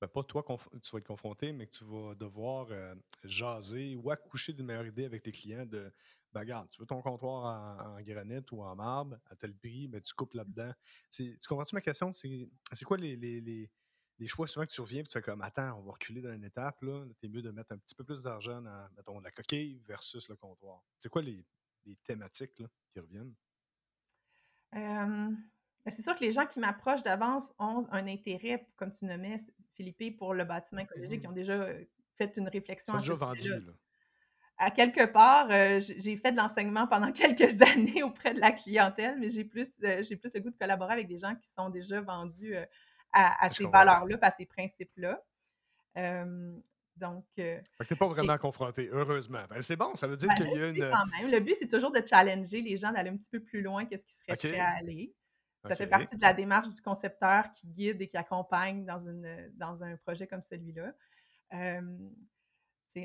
[0.00, 0.44] ben, pas toi,
[0.82, 4.86] tu vas être confronté, mais que tu vas devoir euh, jaser ou accoucher d'une meilleure
[4.86, 5.90] idée avec tes clients de
[6.36, 9.98] ben, regarde, tu veux ton comptoir en, granit ou en marbre à tel prix, mais
[9.98, 10.70] ben, tu coupes là-dedans.
[11.10, 12.12] Tu comprends-tu ma question?
[12.12, 15.78] C'est quoi les, les, les, choix souvent que tu reviens et tu fais comme attends,
[15.78, 17.06] on va reculer dans une étape, là.
[17.18, 20.36] T'es mieux de mettre un petit peu plus d'argent dans mettons, la coquille versus le
[20.36, 20.84] comptoir.
[20.98, 21.46] C'est quoi les,
[22.04, 23.34] thématiques là, qui reviennent?
[25.88, 29.36] c'est sûr que les gens qui m'approchent d'avance ont un intérêt, comme tu nommais,
[29.72, 31.20] Philippe, pour le bâtiment écologique.
[31.22, 31.30] Ils mmh.
[31.30, 31.84] ont déjà euh,
[32.16, 32.92] fait une réflexion.
[32.94, 33.72] Ils déjà vendu, là.
[34.58, 39.16] À quelque part, euh, j'ai fait de l'enseignement pendant quelques années auprès de la clientèle,
[39.18, 41.68] mais j'ai plus, euh, j'ai plus le goût de collaborer avec des gens qui sont
[41.68, 42.54] déjà vendus
[43.12, 45.22] à, ces valeurs-là, à ces principes-là.
[46.96, 47.24] donc.
[47.36, 49.44] Fait que t'es pas vraiment confronté, heureusement.
[49.48, 50.90] Ben, c'est bon, ça veut dire ben, qu'il y a une.
[50.90, 53.84] Quand Le but, c'est toujours de challenger les gens, d'aller un petit peu plus loin
[53.84, 55.14] que ce qui serait prêt à aller.
[55.68, 59.50] Ça fait partie de la démarche du concepteur qui guide et qui accompagne dans, une,
[59.54, 60.92] dans un projet comme celui-là.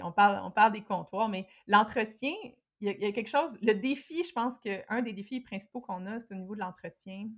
[0.04, 2.34] On, parle, on parle des comptoirs, mais l'entretien,
[2.80, 3.58] il y, a quelque chose.
[3.62, 7.30] Le défi, je pense qu'un des défis principaux qu'on a, c'est au niveau de l'entretien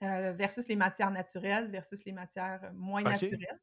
[0.00, 3.60] versus les matières naturelles versus les matières moins naturelles.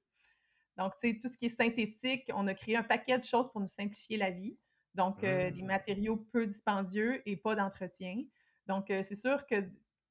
[0.77, 3.51] Donc, tu sais, tout ce qui est synthétique, on a créé un paquet de choses
[3.51, 4.57] pour nous simplifier la vie.
[4.95, 5.65] Donc, des mmh.
[5.65, 8.23] matériaux peu dispendieux et pas d'entretien.
[8.67, 9.55] Donc, c'est sûr que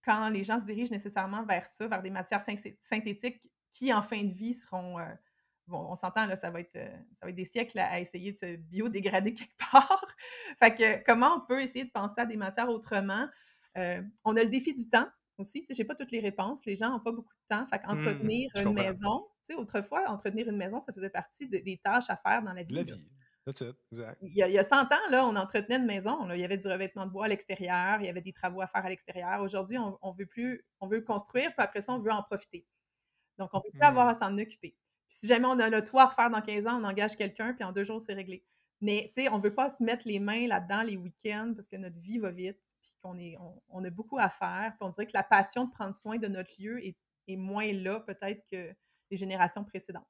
[0.05, 2.45] quand les gens se dirigent nécessairement vers ça, vers des matières
[2.81, 3.41] synthétiques
[3.73, 4.99] qui, en fin de vie, seront.
[5.73, 8.33] Bon, on s'entend, là, ça va, être, euh, ça va être des siècles à, essayer
[8.33, 10.07] de se biodégrader quelque part.
[10.59, 13.27] fait que comment on peut essayer de penser à des matières autrement?
[13.79, 15.09] Euh, on a le défi du temps
[15.39, 15.67] aussi.
[15.71, 16.61] Je n'ai pas toutes les réponses.
[16.67, 17.67] Les gens n'ont pas beaucoup de temps.
[17.69, 22.17] Fait qu'entretenir mmh, une maison, autrefois, entretenir une maison, ça faisait partie des tâches à
[22.17, 22.75] faire dans la vie.
[22.75, 23.09] La vie.
[23.47, 24.19] Exact.
[24.23, 26.31] Il y, a, 100 ans, là, on entretenait une maison.
[26.31, 28.69] Il y avait du revêtement de bois à l'extérieur, il y avait des travaux à
[28.69, 29.41] faire à l'extérieur.
[29.41, 32.67] Aujourd'hui, on, veut plus, on veut construire, puis après ça, on veut en profiter.
[33.39, 34.11] Donc, on ne veut plus avoir mmh.
[34.11, 34.77] à s'en occuper.
[35.13, 37.65] Si jamais on a le toit à refaire dans 15 ans, on engage quelqu'un, puis
[37.65, 38.43] en deux jours, c'est réglé.
[38.81, 41.69] Mais, tu sais, on ne veut pas se mettre les mains là-dedans les week-ends parce
[41.69, 43.37] que notre vie va vite, puis qu'on est,
[43.69, 44.73] on, a beaucoup à faire.
[44.79, 46.97] Puis on dirait que la passion de prendre soin de notre lieu est,
[47.29, 48.73] est moins là, peut-être, que
[49.11, 50.09] les générations précédentes.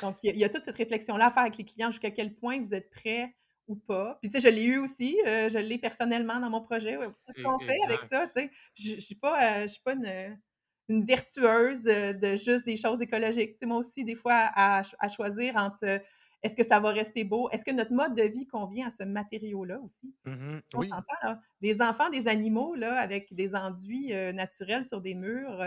[0.00, 2.60] Donc, il y, a toute cette réflexion-là à faire avec les clients jusqu'à quel point
[2.60, 3.34] vous êtes prêts
[3.66, 4.18] ou pas.
[4.22, 6.96] Puis, tu sais, je l'ai eu aussi, euh, je l'ai personnellement dans mon projet.
[7.26, 8.28] Qu'est-ce qu'on fait avec ça?
[8.28, 10.38] Tu sais, je ne suis pas, euh, pas une,
[10.88, 13.52] une, vertueuse euh, de juste des choses écologiques.
[13.52, 16.00] Tu sais, moi aussi, des fois, à, choisir entre
[16.42, 17.48] est-ce que ça va rester beau?
[17.50, 20.14] Est-ce que notre mode de vie convient à ce matériau-là aussi?
[20.24, 20.90] Mmh on oui.
[21.22, 21.40] là.
[21.60, 25.64] Des enfants, des animaux, là, avec des enduits naturels sur des murs,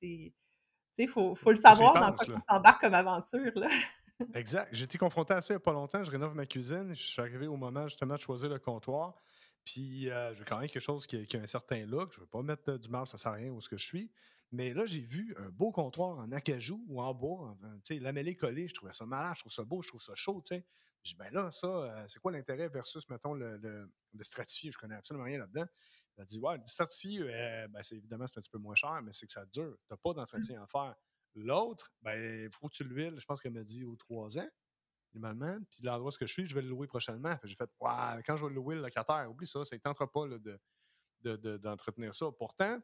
[0.00, 0.32] c'est
[1.02, 3.52] il faut, le savoir dans quoi on s'embarque comme aventure.
[3.54, 3.68] Là.
[4.34, 4.68] exact.
[4.72, 6.04] J'ai été confronté à ça il n'y a pas longtemps.
[6.04, 6.94] Je rénove ma cuisine.
[6.94, 9.14] Je suis arrivé au moment justement de choisir le comptoir.
[9.64, 12.12] Puis euh, je veux quand même quelque chose qui, a un certain look.
[12.12, 13.76] Je ne veux pas mettre du marbre, ça ne sert à rien où ce que
[13.76, 14.10] je suis.
[14.52, 18.34] Mais là, j'ai vu un beau comptoir en acajou ou en bois, tu sais, lamellé
[18.34, 18.66] collé.
[18.66, 20.66] Je trouvais ça malade, je trouve ça beau, je trouve ça chaud, tu sais.
[21.02, 24.70] Je dis, ben là, ça, euh, c'est quoi l'intérêt versus, mettons, le, le, stratifié?
[24.70, 25.64] Je connais absolument rien là-dedans.
[26.16, 28.74] Elle a dit, ouais, le stratifié, euh, ben, c'est, évidemment, c'est un petit peu moins
[28.74, 29.76] cher, mais c'est que ça dure.
[29.86, 30.94] Tu n'as pas d'entretien à faire.
[31.34, 34.48] L'autre, ben, il faut que tu l'huiles, je pense qu'elle m'a dit aux trois ans,
[35.14, 35.58] normalement.
[35.70, 37.36] Puis l'endroit où je suis, je vais le louer prochainement.
[37.44, 40.26] J'ai fait, quand je vais louer le locataire, oublie ça, ça ne tentera pas
[41.22, 42.26] d'entretenir ça.
[42.36, 42.78] Pourtant,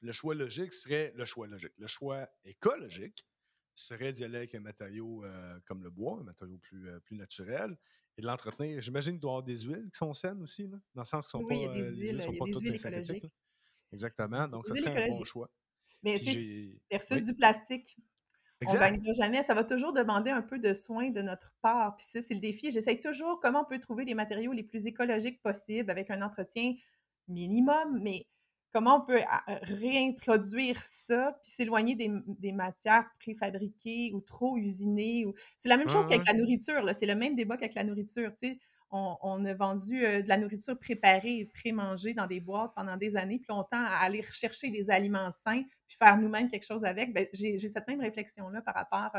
[0.00, 1.72] le choix logique serait le choix logique.
[1.78, 3.26] Le choix écologique
[3.74, 7.16] serait d'y aller avec un matériau euh, comme le bois, un matériau plus, euh, plus
[7.16, 7.76] naturel,
[8.16, 8.80] et de l'entretenir.
[8.80, 11.26] J'imagine qu'il doit y avoir des huiles qui sont saines aussi, là, dans le sens
[11.26, 13.24] qu'ils sont pas, euh, les huiles, sont pas toutes synthétiques.
[13.92, 14.46] exactement.
[14.48, 15.50] Donc, ça serait un bon choix.
[16.02, 16.16] Mais
[16.90, 17.96] versus du plastique.
[18.66, 19.42] On ne jamais.
[19.42, 21.96] Ça va toujours demander un peu de soin de notre part.
[21.96, 22.70] Puis ça, c'est le défi.
[22.70, 26.74] J'essaie toujours comment on peut trouver les matériaux les plus écologiques possibles avec un entretien
[27.28, 28.26] minimum, mais
[28.74, 29.20] comment on peut
[29.62, 35.24] réintroduire ça puis s'éloigner des, matières préfabriquées ou trop usinées.
[35.24, 35.34] Ou...
[35.60, 36.84] C'est la même chose qu'avec la nourriture.
[36.98, 38.32] C'est le même débat qu'avec la nourriture.
[38.90, 43.46] On, a vendu de la nourriture préparée, pré-mangée dans des boîtes pendant des années, puis
[43.48, 47.12] longtemps à aller rechercher des aliments sains, puis faire nous-mêmes quelque chose avec.
[47.12, 49.12] Ben, j'ai cette même réflexion-là par rapport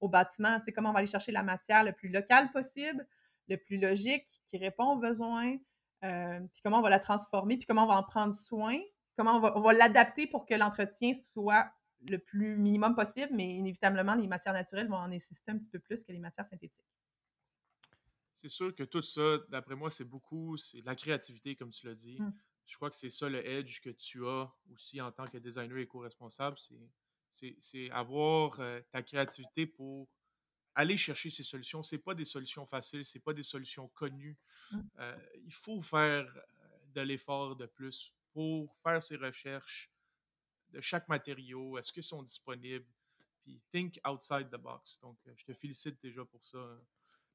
[0.00, 0.60] au bâtiment.
[0.74, 3.06] Comment on va aller chercher la matière le plus locale possible,
[3.48, 5.56] le plus logique, qui répond aux besoins,
[6.00, 8.78] puis comment on va la transformer, puis comment on va en prendre soin,
[9.20, 11.70] comment on va, l'adapter pour que l'entretien soit
[12.08, 15.78] le plus minimum possible, mais inévitablement, les matières naturelles vont en nécessiter un petit peu
[15.78, 16.86] plus que les matières synthétiques.
[18.36, 21.94] C'est sûr que tout ça, d'après moi, c'est beaucoup, c'est la créativité, comme tu l'as
[21.94, 22.18] dit.
[22.18, 22.32] Mmh.
[22.64, 25.76] Je crois que c'est ça le edge que tu as aussi en tant que designer
[25.76, 26.56] éco-responsable,
[27.58, 30.08] c'est avoir euh, ta créativité pour
[30.74, 31.82] aller chercher ces solutions.
[31.82, 34.38] Ce pas des solutions faciles, ce pas des solutions connues.
[34.70, 34.78] Mmh.
[35.00, 39.90] Euh, il faut faire euh, de l'effort de plus pour faire ces recherches
[40.70, 42.86] de chaque matériau, est-ce qu'ils sont disponibles,
[43.42, 44.98] puis think outside the box.
[45.02, 46.58] Donc, euh, je te félicite déjà pour ça,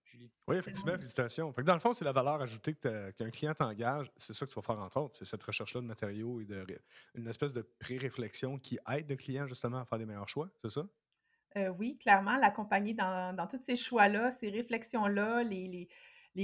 [0.05, 0.31] Julie.
[0.47, 1.51] Oui, effectivement, félicitations.
[1.51, 4.62] dans le fond, c'est la valeur ajoutée qu'un client t'engage, c'est ça que tu vas
[4.62, 6.65] faire entre autres, c'est cette recherche-là de matériaux et de,
[7.15, 10.69] une espèce de pré-réflexion qui aide le client justement à faire des meilleurs choix, c'est
[10.69, 10.88] ça?
[11.58, 15.88] Euh, oui, clairement, l'accompagner dans, dans tous ces choix-là, ces réflexions-là, les les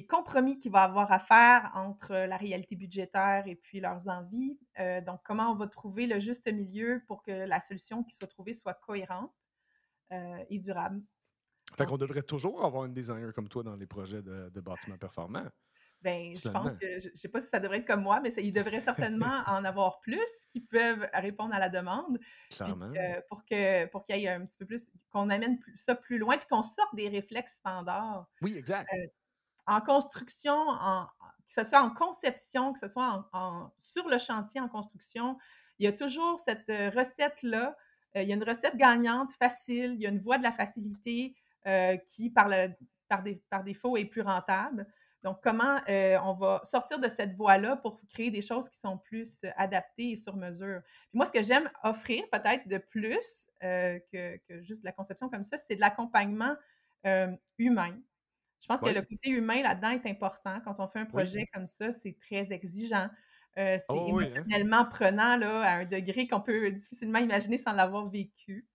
[0.05, 4.57] compromis qu'il va avoir à faire entre la réalité budgétaire et puis leurs envies.
[4.79, 8.27] Euh, donc, comment on va trouver le juste milieu pour que la solution qui soit
[8.27, 9.33] trouvée soit cohérente
[10.13, 11.01] euh, et durable.
[11.77, 15.47] Fait qu'on devrait toujours avoir un designer comme toi dans les projets de, bâtiments performants.
[16.01, 18.33] Ben, je pense que, je ne sais pas si ça devrait être comme moi, mais
[18.37, 22.17] il devrait certainement en avoir plus qui peuvent répondre à la demande.
[22.49, 22.91] Clairement.
[22.95, 26.17] Euh, pour qu'il pour qu'il y ait un petit peu plus, qu'on amène ça plus
[26.17, 28.27] loin, puis qu'on sorte des réflexes standards.
[28.41, 28.89] Oui, exact
[29.71, 30.65] en construction,
[31.47, 35.37] que ce soit en conception, que ce soit en, sur le chantier en construction,
[35.79, 37.75] il y a toujours cette euh, recette-là.
[38.15, 40.51] Euh, il y a une recette gagnante, facile, il y a une voie de la
[40.51, 42.67] facilité euh, qui, par, le,
[43.07, 44.85] par, des, par, défaut, est plus rentable.
[45.23, 49.45] Donc, comment on va sortir de cette voie-là pour créer des choses qui sont plus
[49.55, 50.81] adaptées et sur mesure?
[51.13, 55.59] moi, ce que j'aime offrir peut-être de plus que, que, juste la conception comme ça,
[55.59, 56.55] c'est de l'accompagnement
[57.59, 57.99] humain.
[58.61, 60.59] Je pense que le côté humain là-dedans est important.
[60.63, 63.09] Quand on fait un projet comme ça, c'est très exigeant.
[63.57, 64.07] Euh, c'est oh hein.
[64.07, 68.65] émotionnellement prenant là, à un degré qu'on peut difficilement imaginer sans l'avoir vécu.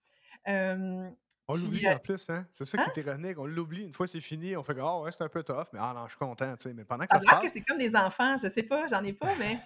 [0.47, 1.15] on
[1.49, 2.47] l'oublie en plus, hein?
[2.53, 2.93] C'est ça qui hein?
[2.95, 3.39] est ironique.
[3.39, 3.85] On l'oublie.
[3.85, 6.05] Une fois c'est fini, on fait oh, ouais, c'est un peu tough, mais ah non,
[6.07, 6.55] je suis content.
[6.75, 7.43] Mais pendant que ça, se passe.
[7.45, 9.59] que c'est comme des enfants, je sais pas, j'en ai pas, mais.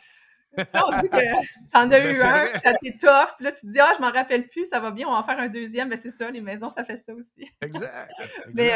[0.74, 3.66] on dit que t'en as ben, eu un, ça t'est tough, puis là tu te
[3.68, 5.90] dis, ah, je m'en rappelle plus, ça va bien, on va en faire un deuxième,
[5.90, 7.48] mais c'est ça, les maisons, ça fait ça aussi.
[7.60, 8.10] exact.
[8.54, 8.72] mais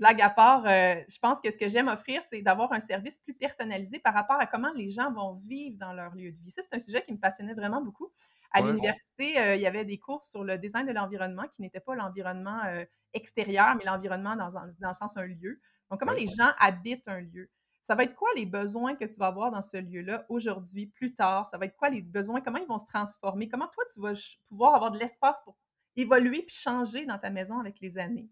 [0.00, 3.18] blague à part, euh, je pense que ce que j'aime offrir, c'est d'avoir un service
[3.20, 6.50] plus personnalisé par rapport à comment les gens vont vivre dans leur lieu de vie.
[6.50, 8.10] Ça, c'est un sujet qui me passionnait vraiment beaucoup.
[8.52, 11.80] À l'université, euh, il y avait des cours sur le design de l'environnement qui n'était
[11.80, 15.60] pas l'environnement euh, extérieur, mais l'environnement dans, dans, le sens un lieu.
[15.90, 17.48] Donc, comment les gens habitent un lieu.
[17.82, 21.12] Ça va être quoi les besoins que tu vas avoir dans ce lieu-là aujourd'hui, plus
[21.12, 21.46] tard?
[21.46, 22.40] Ça va être quoi les besoins?
[22.40, 23.48] Comment ils vont se transformer?
[23.48, 24.14] Comment toi, tu vas
[24.48, 25.56] pouvoir avoir de l'espace pour
[25.96, 28.28] évoluer puis changer dans ta maison avec les années?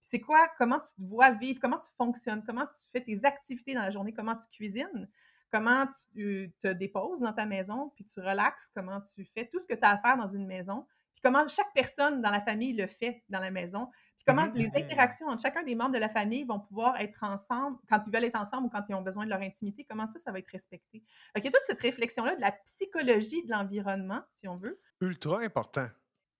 [0.00, 3.74] C'est quoi, comment tu te vois vivre, comment tu fonctionnes, comment tu fais tes activités
[3.74, 5.08] dans la journée, comment tu cuisines,
[5.52, 9.66] comment tu te déposes dans ta maison, puis tu relaxes, comment tu fais tout ce
[9.66, 12.74] que tu as à faire dans une maison, puis comment chaque personne dans la famille
[12.74, 15.98] le fait dans la maison, puis comment mmh les interactions entre chacun des membres de
[15.98, 19.02] la famille vont pouvoir être ensemble, quand ils veulent être ensemble ou quand ils ont
[19.02, 21.02] besoin de leur intimité, comment ça, ça va être respecté.
[21.36, 24.80] il y a toute cette réflexion-là de la psychologie de l'environnement, si on veut.
[25.00, 25.88] Ultra important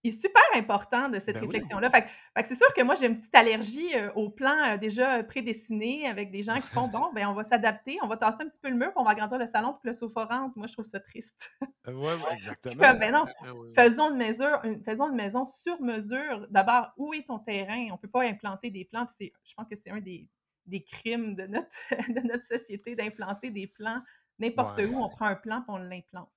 [0.09, 1.91] est super important de cette ben réflexion-là.
[1.91, 2.07] Fait,
[2.45, 6.57] c'est sûr que moi, j'ai une petite allergie au plan déjà prédestiné avec des gens
[6.61, 8.89] qui font bon, ben on va s'adapter, on va tasser un petit peu le mur,
[8.89, 10.57] puis on va agrandir le salon pour que le sofa rentre.
[10.57, 11.51] Moi, je trouve ça triste.
[11.87, 12.95] Euh, oui, exactement.
[12.95, 13.27] ben non,
[13.75, 16.47] faisons, une mesure, une, faisons une maison sur mesure.
[16.51, 17.89] D'abord, où est ton terrain?
[17.91, 19.07] On ne peut pas implanter des plans.
[19.19, 20.29] je pense que c'est un des,
[20.67, 21.69] des, crimes de notre,
[22.09, 24.03] de notre société d'implanter des plans
[24.39, 24.97] n'importe où.
[24.97, 26.31] On prend un plan et on l'implante.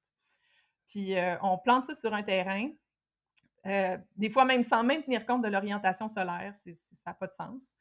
[0.88, 2.70] Puis on plante ça sur un terrain
[3.68, 6.72] euh, des fois même sans même tenir compte de l'orientation solaire, ça
[7.08, 7.74] n'a pas de sens.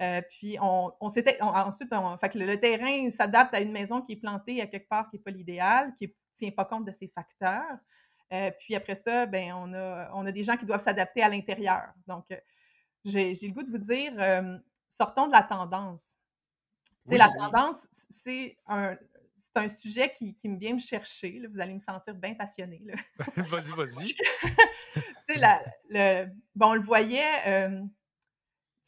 [0.00, 4.16] Euh, puis on, s'était ensuite, fait que le, terrain s'adapte à une maison qui est
[4.16, 7.08] plantée à quelque part qui n'est pas l'idéal, qui ne tient pas compte de ces
[7.08, 7.78] facteurs.
[8.32, 11.28] Euh, puis après ça, ben, on, a, on a des gens qui doivent s'adapter à
[11.28, 11.88] l'intérieur.
[12.06, 12.26] Donc,
[13.04, 14.12] j'ai le goût de vous dire,
[14.96, 16.14] sortons de la tendance.
[17.06, 17.88] La tendance,
[18.22, 18.96] c'est un,
[19.58, 21.38] c'est un sujet qui, qui me vient me chercher.
[21.38, 21.48] Là.
[21.52, 22.82] Vous allez me sentir bien passionnée.
[23.36, 24.14] vas-y, vas-y.
[25.90, 27.82] Le, bon, on le voyait, euh,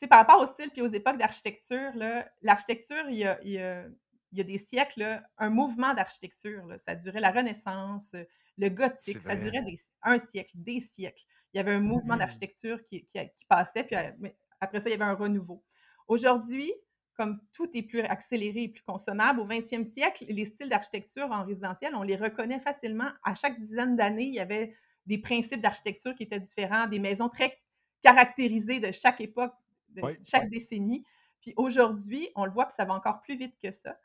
[0.09, 3.59] par rapport au style puis aux époques d'architecture, là, l'architecture, il y a, il y
[3.59, 3.87] a-
[4.33, 6.64] il y a des siècles, là, un mouvement d'architecture.
[6.79, 8.14] Ça durait la Renaissance,
[8.57, 11.25] le gothique, ça durait des- un siècle, des siècles.
[11.53, 12.21] Il y avait un mouvement Mhm.
[12.21, 14.12] d'architecture qui, qui- qui passait, puis euh,
[14.61, 15.64] après ça, il y avait un renouveau.
[16.07, 16.73] Aujourd'hui,
[17.21, 21.45] comme tout est plus accéléré et plus consommable, au 20e siècle, les styles d'architecture en
[21.45, 23.11] résidentiel, on les reconnaît facilement.
[23.23, 27.29] À chaque dizaine d'années, il y avait des principes d'architecture qui étaient différents, des maisons
[27.29, 27.59] très
[28.01, 29.53] caractérisées de chaque époque,
[29.91, 30.12] de Oui.
[30.25, 31.05] chaque décennie.
[31.43, 33.99] Puis aujourd'hui, on le voit, puis ça va encore plus vite que ça.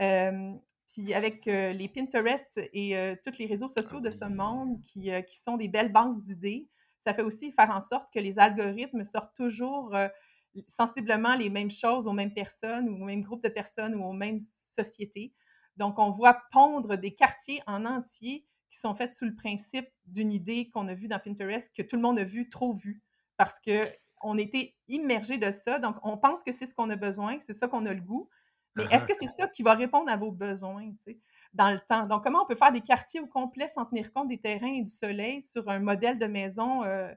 [0.00, 0.54] Euh,
[0.88, 5.10] puis avec euh, les Pinterest et euh, tous les réseaux sociaux de ce monde qui,
[5.10, 6.70] euh, qui sont des belles banques d'idées,
[7.04, 10.08] ça fait aussi faire en sorte que les algorithmes sortent toujours euh,
[10.68, 14.12] sensiblement les mêmes choses aux mêmes personnes ou au même groupe de personnes ou aux
[14.12, 15.32] mêmes sociétés.
[15.76, 20.32] Donc, on voit pondre des quartiers en entier qui sont faits sous le principe d'une
[20.32, 23.02] idée qu'on a vue dans Pinterest, que tout le monde a vu, trop vu,
[23.36, 25.78] parce qu'on était immergé de ça.
[25.78, 28.00] Donc, on pense que c'est ce qu'on a besoin, que c'est ça qu'on a le
[28.00, 28.28] goût.
[28.74, 31.18] Mais est-ce que c'est ça qui va répondre à vos besoins, tu sais,
[31.52, 32.06] dans le temps?
[32.06, 34.82] Donc, comment on peut faire des quartiers au complet sans tenir compte des terrains et
[34.82, 37.12] du soleil sur un modèle de maison euh,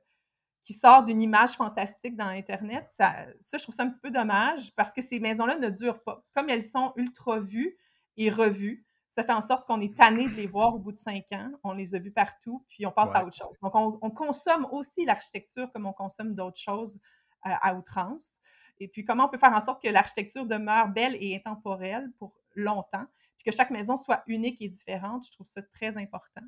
[0.65, 2.85] qui sort d'une image fantastique dans Internet?
[2.97, 6.03] Ça, ça, je trouve ça un petit peu dommage parce que ces maisons-là ne durent
[6.03, 6.25] pas.
[6.33, 7.77] Comme elles sont ultra vues
[8.17, 10.97] et revues, ça fait en sorte qu'on est tanné de les voir au bout de
[10.97, 11.49] cinq ans.
[11.63, 13.17] On les a vues partout, puis on passe Ouais.
[13.17, 13.57] à autre chose.
[13.61, 16.99] Donc, on, on consomme aussi l'architecture comme on consomme d'autres choses
[17.45, 18.41] euh, à outrance.
[18.79, 22.35] Et puis, comment on peut faire en sorte que l'architecture demeure belle et intemporelle pour
[22.55, 23.05] longtemps,
[23.37, 25.25] puis que chaque maison soit unique et différente.
[25.25, 26.41] Je trouve ça très important.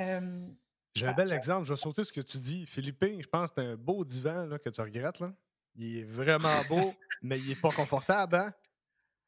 [0.00, 0.46] Euh,
[0.94, 1.66] J'ai un bel exemple.
[1.66, 2.66] Je vais sauter ce que tu dis.
[2.66, 5.20] Philippe, je pense que c'est un beau divan là, que tu regrettes.
[5.20, 5.32] Là.
[5.74, 8.36] Il est vraiment beau, mais il n'est pas confortable.
[8.36, 8.52] Hein?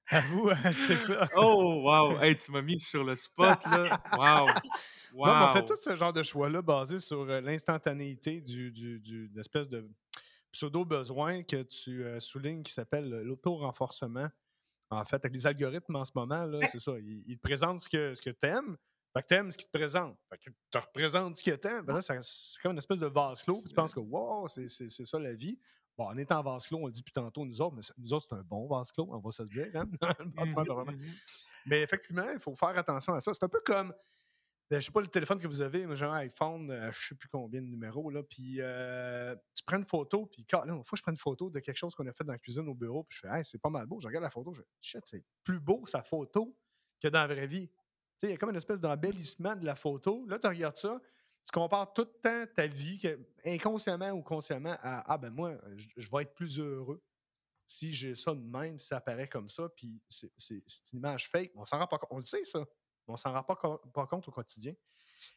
[0.09, 1.29] Avoue, hein, c'est ça.
[1.35, 2.21] Oh, wow!
[2.21, 4.01] Hey, tu m'as mis sur le spot, là.
[4.17, 4.47] Wow!
[5.15, 5.27] Wow!
[5.27, 9.01] Non, mais on fait tout ce genre de choix-là basé sur euh, l'instantanéité du, du,
[9.01, 9.89] du- de
[10.53, 14.29] pseudo-besoin que tu euh, soulignes qui s'appelle l'auto-renforcement.
[14.91, 16.93] En fait, avec les algorithmes en ce moment, là, c'est ça.
[17.01, 18.77] Ils, ils te présentent ce que, ce que tu aimes.
[19.17, 20.19] Fait que t'aimes ce qu'ils te présentent.
[20.29, 21.87] Fait que tu te représentes ce que t'aimes.
[21.87, 23.61] Ben là, c'est comme une espèce de vase clos.
[23.61, 25.59] puis Tu penses que, wow, c'est ça la vie.
[25.97, 28.13] Bon, on est en vase clos, on le dit depuis tantôt, nous autres, mais nous
[28.13, 29.69] autres, c'est un bon vase clos, on va se le dire.
[29.75, 29.87] Hein?
[30.93, 31.11] Mhm.
[31.65, 33.33] Mais effectivement, il faut faire attention à ça.
[33.33, 33.95] C'est un peu comme,
[34.73, 37.09] euh, je sais pas le téléphone que vous avez, mais j'ai un iPhone, euh, je
[37.09, 40.75] sais plus combien de numéros, là, puis euh, tu prends une photo, puis quand, là,
[40.75, 42.69] une fois, je prends une photo de quelque chose qu'on a fait dans la cuisine
[42.69, 43.99] au bureau, puis je fais, hey, c'est pas mal beau.
[43.99, 46.55] Je regarde la photo, je fais, shit, c'est plus beau sa photo
[47.01, 47.71] que dans la vraie vie.
[48.19, 50.25] Tu sais, il y a comme une espèce d'embellissement de la photo.
[50.27, 51.01] Là, tu regardes ça,
[51.45, 53.01] tu compares tout le temps ta vie,
[53.45, 57.03] inconsciemment ou consciemment, à Ah, ben moi, je, je vais être plus heureux
[57.67, 60.31] si j'ai ça de même, si ça apparaît comme ça, puis c'est
[60.93, 61.51] une image fake.
[61.57, 62.09] On s'en rend pas compte.
[62.13, 62.61] On le sait, ça.
[62.61, 64.73] Mais on s'en rend pas, co- pas compte au quotidien.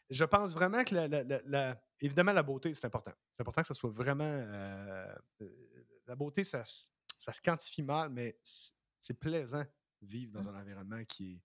[0.09, 3.13] Je pense vraiment que, la, la- la- la- évidemment, la beauté, c'est important.
[3.35, 4.23] C'est important que ça soit vraiment.
[4.25, 6.63] euh, euh, la beauté, ça,
[7.17, 9.63] ça se quantifie mal, mais c'est plaisant
[10.01, 11.41] de vivre dans un environnement qui est,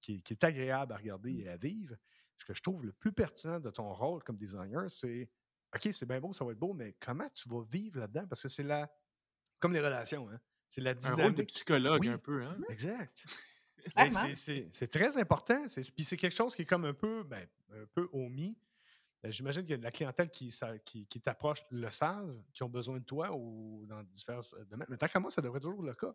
[0.00, 1.94] qui est, qui est agréable à regarder et à vivre.
[2.38, 5.28] Ce que je trouve le plus pertinent de ton rôle comme designer, c'est
[5.74, 8.26] OK, c'est bien beau, ça va être beau, mais comment tu vas vivre là-dedans?
[8.26, 8.90] Parce que c'est la.
[9.60, 10.40] Comme les relations, hein?
[10.68, 11.22] C'est la Un dynamique.
[11.24, 12.08] rôle de psychologue, Oui.
[12.08, 12.56] un peu, hein?
[12.70, 13.24] Exact.
[14.72, 15.66] C'est- très important.
[15.94, 18.56] Puis c'est quelque chose qui est comme un peu, ben, un peu omis.
[19.24, 20.50] Euh, J'imagine que la clientèle qui,
[20.84, 24.86] qui, qui t'approche le savent, qui ont besoin de toi ou dans divers euh, domaines.
[24.90, 26.12] Mais tant qu'à moi, ça devrait être toujours le cas.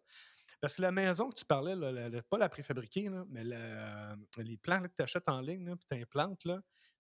[0.60, 3.44] Parce que la maison que tu parlais, là, la- la- pas la préfabriquée, là, mais
[3.44, 6.48] la- euh, les plans là, que tu achètes en ligne puis tu implantes,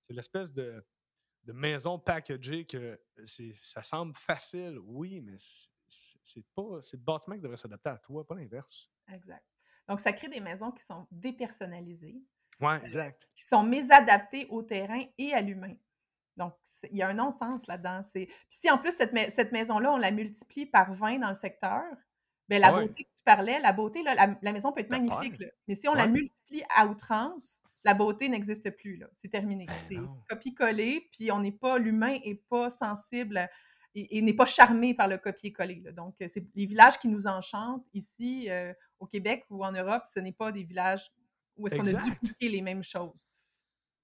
[0.02, 0.84] c'est l'espèce de,
[1.44, 7.42] de maison packagée que ça semble facile, oui, mais c'est- pas c'est le bâtiment qui
[7.42, 8.92] devrait s'adapter à toi, pas l'inverse.
[9.12, 9.46] Exact.
[9.88, 12.22] Donc, ça crée des maisons qui sont dépersonnalisées,
[12.60, 13.30] Ouais, exact.
[13.36, 15.76] qui sont mésadaptées au terrain et à l'humain.
[16.38, 16.54] Donc,
[16.92, 18.02] il y a un non-sens là-dedans.
[18.14, 21.34] Puis si en plus, cette, mai- cette maison-là, on la multiplie par 20 dans le
[21.36, 21.84] secteur,
[22.50, 22.88] bien, la Ouais.
[22.88, 25.40] beauté que tu parlais, la beauté, là, la, la maison peut être magnifique.
[25.40, 25.48] là.
[25.68, 29.02] Mais si on la multiplie à outrance, la beauté n'existe plus.
[29.22, 29.66] C'est terminé.
[29.68, 33.50] Ben c'est copier-coller, puis on n'est pas, l'humain n'est pas sensible à-
[33.98, 35.82] et, et n'est pas charmé par le copier-coller.
[35.96, 40.20] Donc, c'est les villages qui nous enchantent ici euh, au Québec ou en Europe, ce
[40.20, 41.10] n'est pas des villages
[41.58, 43.30] où est-ce qu'on a dupliqué les mêmes choses.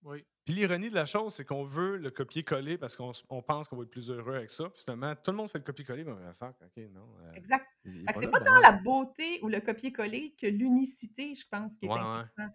[0.03, 0.25] Oui.
[0.45, 3.77] Puis l'ironie de la chose, c'est qu'on veut le copier-coller parce qu'on on pense qu'on
[3.77, 4.69] va être plus heureux avec ça.
[4.69, 7.07] Puis finalement, tout le monde fait le copier-coller, mais on va faire, OK, non.
[7.21, 7.65] euh, Exact.
[7.83, 11.89] c'est pas le tant la beauté ou le copier-coller que l'unicité, je pense, qui est
[11.89, 12.45] Ouais.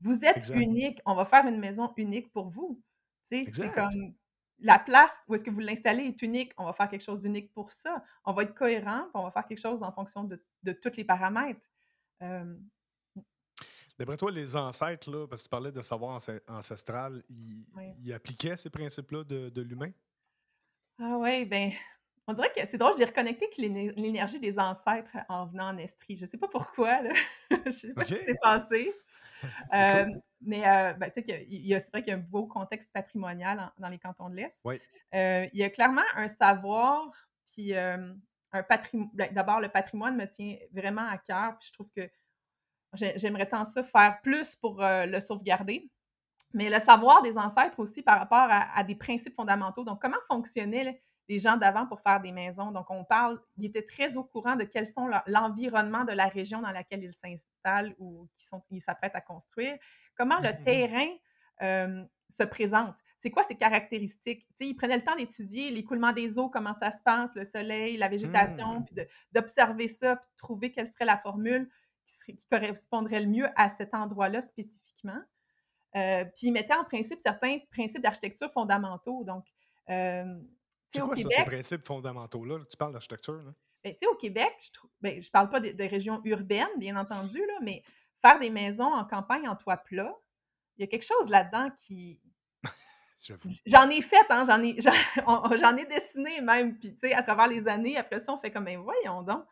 [0.00, 0.56] Vous êtes Exact.
[0.58, 2.82] unique, on va faire une maison unique pour vous.
[3.24, 3.44] C'est
[3.74, 4.14] comme
[4.60, 7.52] la place où est-ce que vous l'installez est unique, on va faire quelque chose d'unique
[7.52, 8.02] pour ça.
[8.24, 10.96] On va être cohérent, puis on va faire quelque chose en fonction de, de tous
[10.96, 11.60] les paramètres.
[12.22, 12.56] Euh,
[13.98, 18.56] D'après toi, les ancêtres, là, parce que tu parlais de savoir anc- ancestral, ils, appliquaient
[18.56, 19.90] ces principes-là de, de l'humain?
[20.98, 21.72] Ah ouais, ben,
[22.26, 26.16] on dirait que c'est drôle, j'ai reconnecté l'énergie des ancêtres en venant en Estrie.
[26.16, 27.12] Je sais pas pourquoi, là.
[27.66, 28.92] Je sais pas ce qui s'est passé.
[29.72, 32.92] Hem, mais heu, ben, il y a c'est vrai qu'il y a un beau contexte
[32.92, 34.60] patrimonial en dans les cantons de l'Est.
[34.64, 34.80] Oui.
[35.14, 37.10] Heu, il y a clairement un savoir,
[37.46, 41.90] puis, un patrimo ben, d'abord le patrimoine me tient vraiment à cœur, puis je trouve
[41.90, 42.08] que
[42.96, 45.90] j'aimerais tant ça faire plus pour, heu, le sauvegarder.
[46.54, 49.84] Mais le savoir des ancêtres aussi par rapport à à des principes fondamentaux.
[49.84, 52.70] Donc, comment fonctionnaient les gens d'avant pour faire des maisons?
[52.72, 56.60] Donc, on parle ils étaient très au courant de quels sont l'environnement de la région
[56.62, 59.76] dans laquelle ils s'installent ou qui sont ils s'apprêtent à construire.
[60.16, 60.64] Comment le Mhm.
[60.64, 61.08] terrain,
[61.60, 62.94] hem, se présente?
[63.18, 64.46] C'est quoi ses caractéristiques?
[64.48, 67.44] Tu sais, ils prenaient le temps d'étudier l'écoulement des eaux, comment ça se passe, le
[67.44, 68.84] soleil, la végétation, Hmm.
[68.84, 68.94] puis
[69.32, 71.70] d'observer ça, puis de trouver quelle serait la formule
[72.24, 75.20] serait qui correspondrait le mieux à cet endroit-là spécifiquement.
[75.96, 79.24] Heu, puis ils mettaient en principe certains principes d'architecture fondamentaux.
[79.24, 79.44] Donc,
[79.86, 79.92] tu
[80.90, 82.60] C'est quoi ça, ces Québec, principes fondamentaux-là?
[82.70, 83.52] Tu parles d'architecture, là?
[83.82, 86.96] ben, tu sais, au Québec, je trouve ben, parle pas des des régions urbaines, bien
[86.96, 87.82] entendu, là, mais
[88.22, 90.16] faire des maisons en campagne en toit plat,
[90.76, 92.20] il y a quelque chose là-dedans qui
[93.66, 94.76] j'en ai fait, hein, j'en ai
[95.60, 98.50] j'en ai dessiné même, puis tu sais, à travers les années, après ça, on fait
[98.50, 99.44] comme: «Ben, voyons donc!»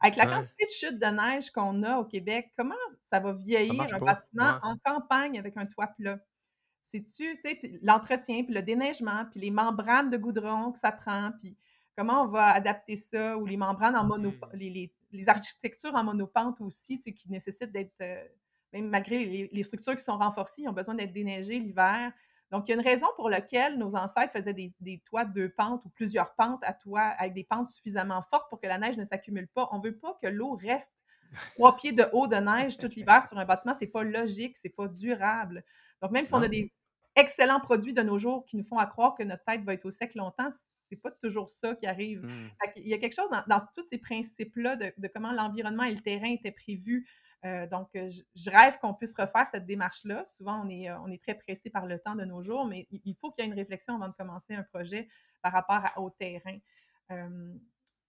[0.00, 2.74] Avec la Ouais, quantité de chutes de neige qu'on a au Québec, comment
[3.10, 4.06] ça va vieillir un pas.
[4.06, 4.60] bâtiment Ouais.
[4.62, 6.20] en campagne avec un toit plat?
[6.82, 11.32] C'est-tu, tu sais, l'entretien, puis le déneigement, puis les membranes de goudron que ça prend,
[11.38, 11.56] puis
[11.96, 14.48] comment on va adapter ça ou les membranes en mono Mhm.
[14.54, 18.28] les les les architectures en monopente aussi, tu sais, qui nécessitent d'être, heu,
[18.72, 22.12] même malgré les les structures qui sont renforcées, ils ont besoin d'être déneigées l'hiver.
[22.50, 25.32] Donc il y a une raison pour laquelle nos ancêtres faisaient des des toits de
[25.32, 28.78] 2 pentes ou plusieurs pentes à toit avec des pentes suffisamment fortes pour que la
[28.78, 29.68] neige ne s'accumule pas.
[29.72, 30.92] On veut pas que l'eau reste
[31.56, 34.74] 3 pieds de haut de neige tout l'hiver sur un bâtiment, c'est pas logique, c'est
[34.74, 35.62] pas durable.
[36.00, 36.72] Donc même si on a des
[37.16, 39.84] excellents produits de nos jours qui nous font à croire que notre tête va être
[39.84, 40.48] au sec longtemps,
[40.88, 42.24] c'est pas toujours ça qui arrive.
[42.24, 42.48] Hmm.
[42.74, 45.94] Qu'il y a quelque chose dans dans tous ces principes-là de de comment l'environnement et
[45.94, 47.06] le terrain étaient prévus.
[47.44, 50.24] Heu, donc heu, je rêve qu'on puisse refaire cette démarche-là.
[50.26, 52.86] Souvent, on est, heu, on est très pressé par le temps de nos jours, mais
[52.90, 55.08] il faut qu'il y ait une réflexion avant de commencer un projet
[55.42, 56.58] par rapport à au terrain.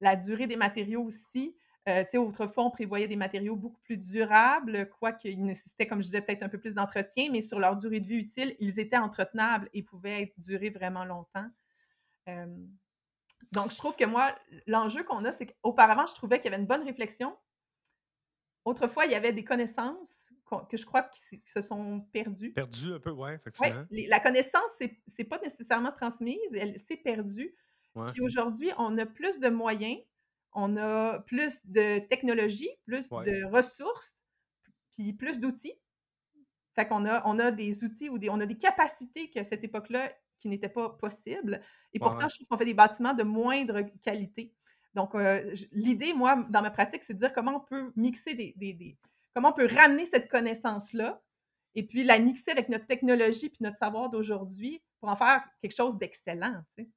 [0.01, 1.55] La durée des matériaux aussi,
[1.85, 6.43] sais, autrefois, on prévoyait des matériaux beaucoup plus durables, quoiqu'ils nécessitaient, comme je disais, peut-être
[6.43, 9.83] un peu plus d'entretien, mais sur leur durée de vie utile, ils étaient entretenables et
[9.83, 11.49] pouvaient être durer vraiment longtemps.
[13.51, 14.35] Donc je trouve que moi,
[14.67, 17.35] l'enjeu qu'on a, c'est qu'auparavant, je trouvais qu'il y avait une bonne réflexion.
[18.65, 20.31] Autrefois, il y avait des connaissances
[20.69, 22.53] que je crois qui se sont perdues.
[22.53, 23.85] Perdu un peu, ouais, Ouais, effectivement.
[23.89, 24.71] les la connaissance,
[25.07, 27.55] c'est pas nécessairement transmise, elle s'est perdue.
[27.95, 29.97] Ouais, Puis aujourd'hui, on a plus de moyens,
[30.53, 34.23] on a plus de technologie, plus ouais, de ressources,
[34.93, 35.79] puis plus d'outils.
[36.75, 39.63] Fait qu'on a on a des outils ou des on a des capacités qu'à cette
[39.63, 41.61] époque-là, qui n'étaient pas possibles
[41.93, 42.29] et ouais, pourtant, ouais.
[42.29, 44.55] je trouve qu'on fait des bâtiments de moindre qualité.
[44.99, 48.33] Donc, heu, j l'idée, moi, dans ma pratique, c'est de dire comment on peut mixer
[48.35, 48.97] des des des
[49.33, 51.21] comment on peut ramener cette connaissance-là
[51.75, 55.75] et puis la mixer avec notre technologie puis notre savoir d'aujourd'hui pour en faire quelque
[55.75, 56.89] chose d'excellent, tu sais?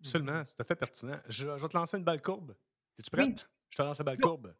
[0.00, 1.18] Absolument, c'est tout à fait pertinent.
[1.28, 2.56] Je, je vais te lancer une balle courbe.
[2.98, 3.50] Es-tu Oui, prête?
[3.70, 4.54] Je te lance la balle courbe.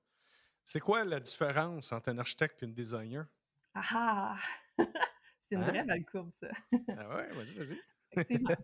[0.65, 3.27] C'est quoi la différence entre un architecte et une designer?
[3.75, 4.39] Ah ah!
[5.43, 5.85] C'est une vraie Hein?
[5.85, 6.49] belle courbe ça,
[6.97, 7.79] Ah ouais, vas-y, vas-y.
[8.11, 8.55] effectivement.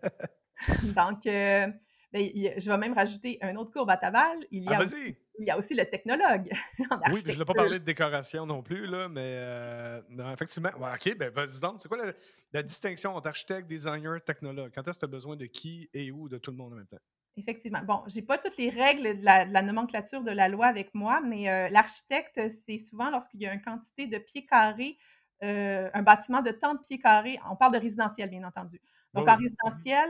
[0.81, 1.73] Donc, heu,
[2.19, 4.45] il a je vais même rajouter un autre courbe à ta balle.
[4.51, 5.17] Il y Ah, a aussi vas-y!
[5.39, 6.51] il y a aussi le technologue
[6.91, 10.31] en Oui, je ne l'ai pas parlé de décoration non plus, là, mais euh, non,
[10.31, 10.69] effectivement.
[10.77, 11.81] Ouais, OK, ben vas-y donc.
[11.81, 12.13] C'est quoi la,
[12.53, 14.71] la distinction entre architecte, designer, technologue?
[14.73, 16.75] Quand est-ce que tu as besoin de qui et où de tout le monde en
[16.75, 16.99] même temps?
[17.37, 17.79] Effectivement.
[17.83, 20.93] Bon, j'ai pas toutes les règles de la de la nomenclature de la loi avec
[20.93, 24.97] moi, mais heu, l'architecte, c'est souvent lorsqu'il y a une quantité de pieds carrés,
[25.41, 28.81] heu, un bâtiment de tant de pieds carrés on parle de résidentiel, bien entendu.
[29.13, 29.37] Donc en oui.
[29.37, 30.09] Résidentiel,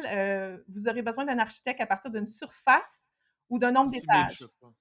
[0.60, 3.08] heu, vous aurez besoin d'un architecte à partir d'une surface
[3.49, 4.45] ou d'un nombre 6 000, je d'étages.
[4.45, 4.74] crois.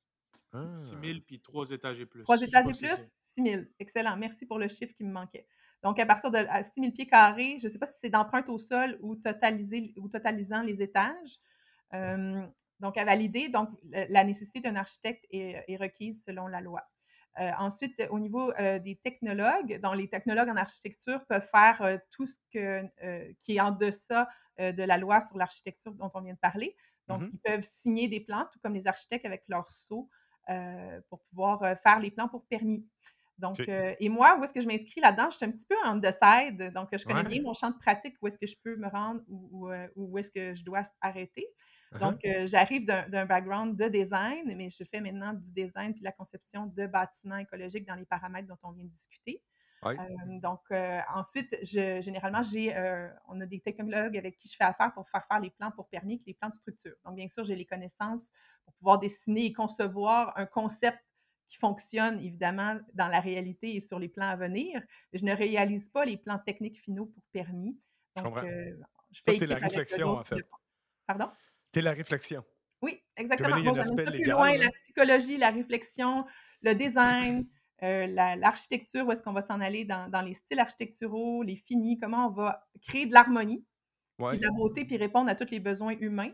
[0.74, 2.42] 6 Ah, 000 puis 3 étages et 3 plus.
[2.44, 3.66] Je étages crois et plus, 6 000.
[3.78, 5.46] Excellent, merci pour le chiffre qui me manquait.
[5.82, 8.10] Donc à partir de à 6 000 pieds carrés, je ne sais pas si c'est
[8.10, 11.38] d'empreinte au sol ou totalisé ou totalisant les étages.
[11.92, 16.82] Hem, donc à valider, donc la nécessité d'un architecte est est requise selon la loi.
[17.40, 21.98] Heu, ensuite, au niveau, heu, des technologues, donc les technologues en architecture peuvent faire, heu,
[22.10, 22.82] tout ce que,
[23.34, 24.28] qui est en deçà,
[24.58, 26.76] de la loi sur l'architecture dont on vient de parler.
[27.08, 30.10] Donc mhm, ils peuvent signer des plans, tout comme les architectes avec leur sceau,
[31.08, 32.86] pour pouvoir, faire les plans pour permis.
[33.38, 35.30] Donc, et moi, où est-ce que je m'inscris là-dedans?
[35.30, 37.78] Je suis un petit peu on the side, donc je connais bien mon champ de
[37.78, 40.82] pratique, où est-ce que je peux me rendre ou heu, où est-ce que je dois
[41.00, 41.46] arrêter.
[41.98, 46.02] Donc, uh-huh, heu, j'arrive d'un background de design, mais je fais maintenant du design puis
[46.02, 49.42] la conception de bâtiments écologiques dans les paramètres dont on vient de discuter.
[49.82, 49.94] Oui.
[50.40, 50.60] donc,
[51.14, 52.74] ensuite, je, généralement, j'ai,
[53.28, 55.88] on a des technologues avec qui je fais affaire pour faire faire les plans pour
[55.88, 56.94] permis, les plans de structure.
[57.04, 58.30] Donc, bien sûr, j'ai les connaissances
[58.64, 60.98] pour pouvoir dessiner et concevoir un concept
[61.48, 64.80] qui fonctionne évidemment dans la réalité et sur les plans à venir.
[65.12, 67.80] Je ne réalise pas les plans techniques finaux pour permis.
[68.16, 68.76] Donc, je,
[69.10, 70.46] je fais la réflexion, en fait.
[71.06, 71.30] Pardon?
[71.72, 72.44] Tu es la réflexion.
[72.82, 73.58] Oui, exactement.
[73.58, 76.24] Moi, plus loin, la psychologie, la réflexion,
[76.62, 77.46] le design,
[77.82, 78.06] euh,
[78.36, 82.30] l'architecture, où est-ce qu'on va s'en aller dans, les styles architecturaux, les finis, comment on
[82.30, 83.64] va créer de l'harmonie,
[84.18, 86.32] de la beauté, puis répondre à tous les besoins humains.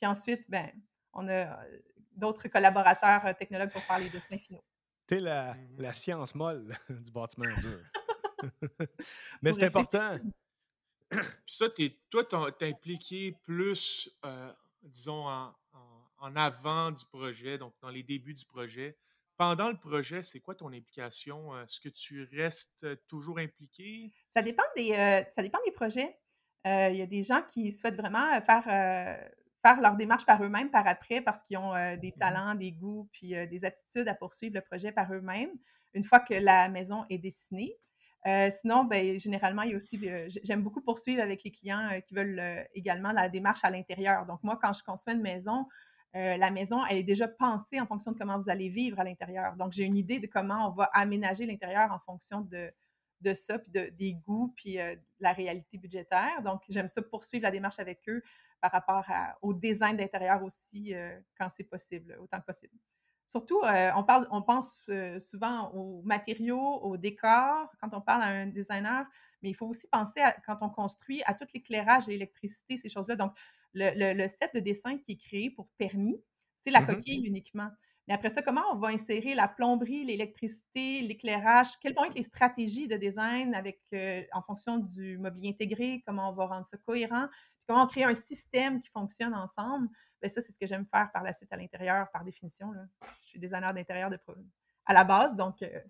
[0.00, 0.70] Puis ensuite, ben,
[1.12, 1.78] on a euh,
[2.12, 4.62] d'autres collaborateurs euh, technologues pour faire les dessins finaux.
[5.06, 7.80] Tu es la, mmh la, science molle du bâtiment dur.
[9.42, 10.18] Mais c'est important.
[11.10, 11.66] Puis ça,
[12.10, 14.10] toi, t'es impliqué plus,
[14.82, 15.54] disons, en,
[16.18, 18.96] en, avant du projet, donc dans les débuts du projet.
[19.36, 21.56] Pendant le projet, c'est quoi ton implication?
[21.60, 24.12] Est-ce que tu restes toujours impliqué?
[24.34, 24.90] Ça dépend des,
[25.32, 26.18] ça dépend des projets.
[26.64, 28.64] Il y a des gens qui souhaitent vraiment faire,
[29.62, 33.08] faire leur démarche par eux-mêmes par après parce qu'ils ont des mmh talents, des goûts,
[33.12, 35.52] puis des aptitudes à poursuivre le projet par eux-mêmes
[35.94, 37.76] une fois que la maison est dessinée.
[38.24, 39.98] Sinon, ben, généralement, il y a aussi,
[40.44, 44.26] j'aime beaucoup poursuivre avec les clients qui veulent également la démarche à l'intérieur.
[44.26, 45.66] Donc, moi, quand je conçois une maison,
[46.14, 49.56] la maison, elle est déjà pensée en fonction de comment vous allez vivre à l'intérieur.
[49.56, 52.72] Donc, j'ai une idée de comment on va aménager l'intérieur en fonction de,
[53.34, 56.42] ça, puis de, des goûts, puis de la réalité budgétaire.
[56.42, 58.22] Donc, j'aime ça poursuivre la démarche avec eux
[58.60, 59.06] par rapport
[59.42, 60.92] au design d'intérieur aussi,
[61.38, 62.74] quand c'est possible, autant que possible.
[63.28, 64.82] Surtout, on, parle, on pense
[65.20, 69.04] souvent aux matériaux, aux décors, quand on parle à un designer,
[69.42, 73.16] mais il faut aussi penser, à, quand on construit, à tout l'éclairage, l'électricité, ces choses-là.
[73.16, 73.32] Donc,
[73.74, 76.16] le, set de dessin qui est créé pour permis,
[76.64, 77.68] c'est la mmh coquille uniquement.
[78.08, 81.78] Mais après ça, comment on va insérer la plomberie, l'électricité, l'éclairage?
[81.80, 86.02] Quelles vont être les stratégies de design avec, euh, en fonction du mobilier intégré?
[86.06, 87.28] Comment on va rendre ça cohérent?
[87.66, 89.88] comment on crée un système qui fonctionne ensemble?
[90.20, 92.72] Bien, ça, c'est ce que j'aime faire par la suite à l'intérieur, par définition.
[92.72, 92.82] Là.
[93.22, 94.18] Je suis designer d'intérieur de,
[94.86, 95.62] à la base, donc.
[95.62, 95.80] Euh,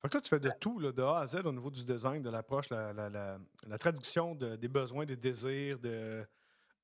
[0.00, 2.22] fait toi, tu fais de tout, là, de A à Z, au niveau du design,
[2.22, 6.24] de l'approche, la, la, traduction des besoins, des désirs, de,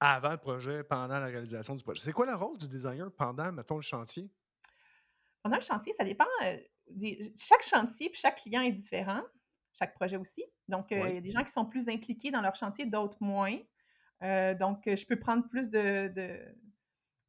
[0.00, 2.02] avant le projet, pendant la réalisation du projet.
[2.02, 4.28] C'est quoi le rôle du designer pendant, mettons, le chantier?
[5.42, 6.26] Pendant le chantier, ça dépend.
[6.42, 6.56] Euh,
[7.36, 9.22] chaque chantier puis chaque client est différent,
[9.78, 10.44] chaque projet aussi.
[10.68, 13.18] Donc, euh, il y a des gens qui sont plus impliqués dans leur chantier, d'autres
[13.20, 13.56] moins.
[14.22, 16.40] Euh, donc, je peux prendre plus de, de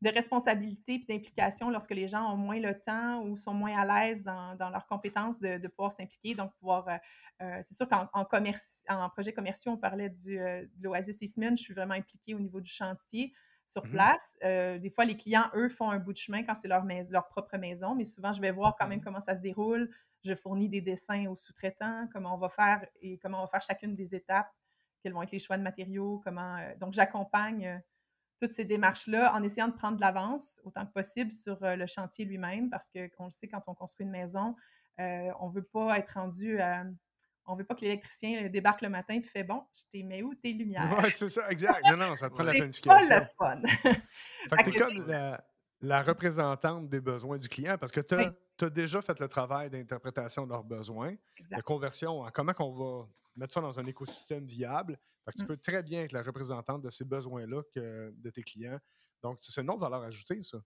[0.10, 4.24] responsabilité et d'implication lorsque les gens ont moins le temps ou sont moins à l'aise
[4.24, 6.36] dans, dans leurs compétences de, de pouvoir s'impliquer.
[6.36, 6.88] Donc, pouvoir.
[6.88, 6.98] Euh,
[7.42, 8.26] euh, c'est sûr qu'en en,
[8.90, 12.40] en projet commerciaux, on parlait du, euh, de l'Oasis Eastman, je suis vraiment impliquée au
[12.40, 13.34] niveau du chantier
[13.68, 14.38] sur mmh place.
[14.80, 17.58] des fois, les clients, eux, font un bout de chemin quand c'est leur, leur propre
[17.58, 19.90] maison, mais souvent, je vais voir quand même comment ça se déroule.
[20.24, 23.64] Je fournis des dessins aux sous-traitants, comment on va faire et comment on va faire
[23.64, 24.52] chacune des étapes,
[25.02, 26.60] quels vont être les choix de matériaux, comment.
[26.80, 27.82] donc, j'accompagne
[28.46, 31.88] toutes ces démarches-là en essayant de prendre de l'avance autant que possible sur euh, le
[31.88, 34.56] chantier lui-même parce qu'on le sait, quand on construit une maison,
[35.00, 36.84] euh, on ne veut pas être rendu à.
[37.48, 40.34] On veut pas que l'électricien débarque le matin et fait Bon, je t'ai mis où
[40.34, 40.98] tes lumières?
[41.04, 41.86] Oui, c'est ça, exact.
[41.88, 43.00] Non, non, ça te prend la planification.
[43.02, 43.92] C'est pas le fun.
[44.50, 45.46] fait que tu es comme la,
[45.94, 50.52] représentante des besoins du client parce que tu as, déjà fait le travail d'interprétation de
[50.52, 51.16] leurs besoins,
[51.52, 54.98] de conversion en comment on va mettre ça dans un écosystème viable?
[55.36, 55.48] tu mmh.
[55.48, 58.80] peux très bien être la représentante de ces besoins-là de tes clients.
[59.24, 60.60] Donc, c'est une autre valeur ajoutée, ça.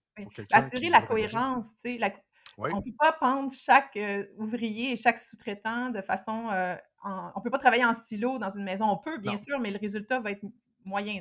[0.52, 1.70] Assurer la cohérence.
[1.84, 2.12] La...
[2.58, 6.50] On ne peut pas prendre chaque euh, ouvrier et chaque sous-traitant de façon.
[6.50, 8.84] Euh, on ne peut pas travailler en silo dans une maison.
[8.86, 10.44] On peut, bien sûr, mais le résultat va être
[10.84, 11.20] moyen.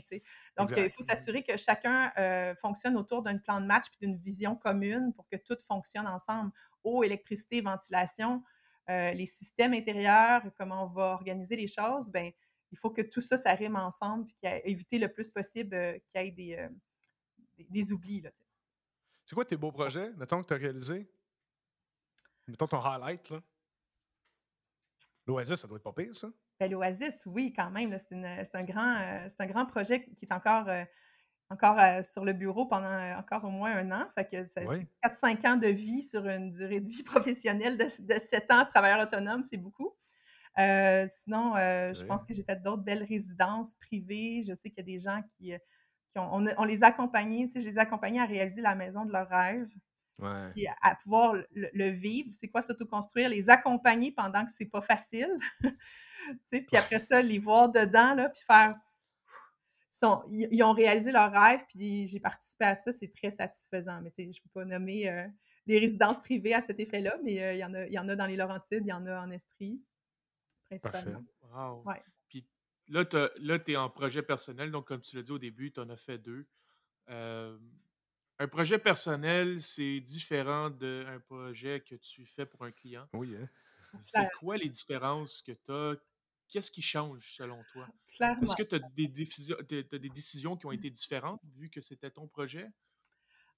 [0.58, 4.18] Donc, il faut s'assurer que chacun euh, fonctionne autour d'un plan de match et d'une
[4.18, 6.52] vision commune pour que tout fonctionne ensemble.
[6.84, 8.44] Eau, électricité, ventilation.
[8.90, 12.32] Euh, les systèmes intérieurs, comment on va organiser les choses, ben,
[12.72, 16.22] il faut que tout ça, ça rime ensemble, et éviter le plus possible euh, qu'il
[16.22, 16.70] y ait des, euh,
[17.70, 18.24] des, oublis.
[19.26, 21.08] C'est quoi tes beaux projets, mettons, que tu as réalisés?
[22.48, 23.42] Mettons ton highlight, là.
[25.30, 26.28] L'Oasis, ça doit être pas pire, ça?
[26.60, 27.96] Ben, L'Oasis, oui, quand même.
[27.98, 30.68] C'est un, grand, un grand projet qui est encore
[31.52, 34.08] encore sur le bureau pendant encore au moins un an.
[34.16, 34.66] Fait que c'est
[35.04, 39.02] 4-5 ans de vie sur une durée de vie professionnelle de, de 7 ans, travailleur
[39.02, 39.96] autonome, c'est beaucoup.
[40.58, 44.44] sinon, je pense que j'ai fait d'autres belles résidences privées.
[44.48, 45.54] Je sais qu'il y a des gens qui,
[46.12, 48.76] qui ont, on, les a accompagnés, tu sais, je les ai accompagnés à réaliser la
[48.76, 49.32] maison de leur
[50.54, 52.30] Puis à, pouvoir le, vivre.
[52.40, 53.30] C'est quoi s'autoconstruire?
[53.30, 55.38] Les accompagner pendant que c'est pas facile.
[55.62, 55.70] tu
[56.48, 58.76] sais, puis après ça, les voir dedans, là, puis faire
[60.32, 64.02] ils, ont réalisé leur rêve, puis j'ai participé à ça, c'est très satisfaisant.
[64.02, 65.28] Mais tu sais, je ne peux pas nommer euh,
[65.66, 68.08] les résidences privées à cet effet-là, mais euh, il, y en a, il y en
[68.08, 69.82] a dans les Laurentides, il y en a en Estrie.
[70.70, 71.24] principalement.
[71.54, 71.84] Wow!
[71.86, 72.02] Ouais.
[72.30, 72.46] Puis
[72.88, 75.90] là, tu es en projet personnel, donc comme tu l'as dit au début, tu en
[75.90, 76.48] as fait 2.
[77.08, 77.60] Hem,
[78.40, 83.06] un projet personnel, c'est différent d'un projet que tu fais pour un client.
[83.14, 83.50] Oui, hein?
[84.02, 85.96] C'est quoi les différences que tu as?
[86.48, 87.88] Qu'est-ce qui change selon toi?
[88.08, 88.56] Est-ce Clairement.
[88.56, 92.28] que tu as des décisions des décisions qui ont été différentes vu que c'était ton
[92.28, 92.68] projet?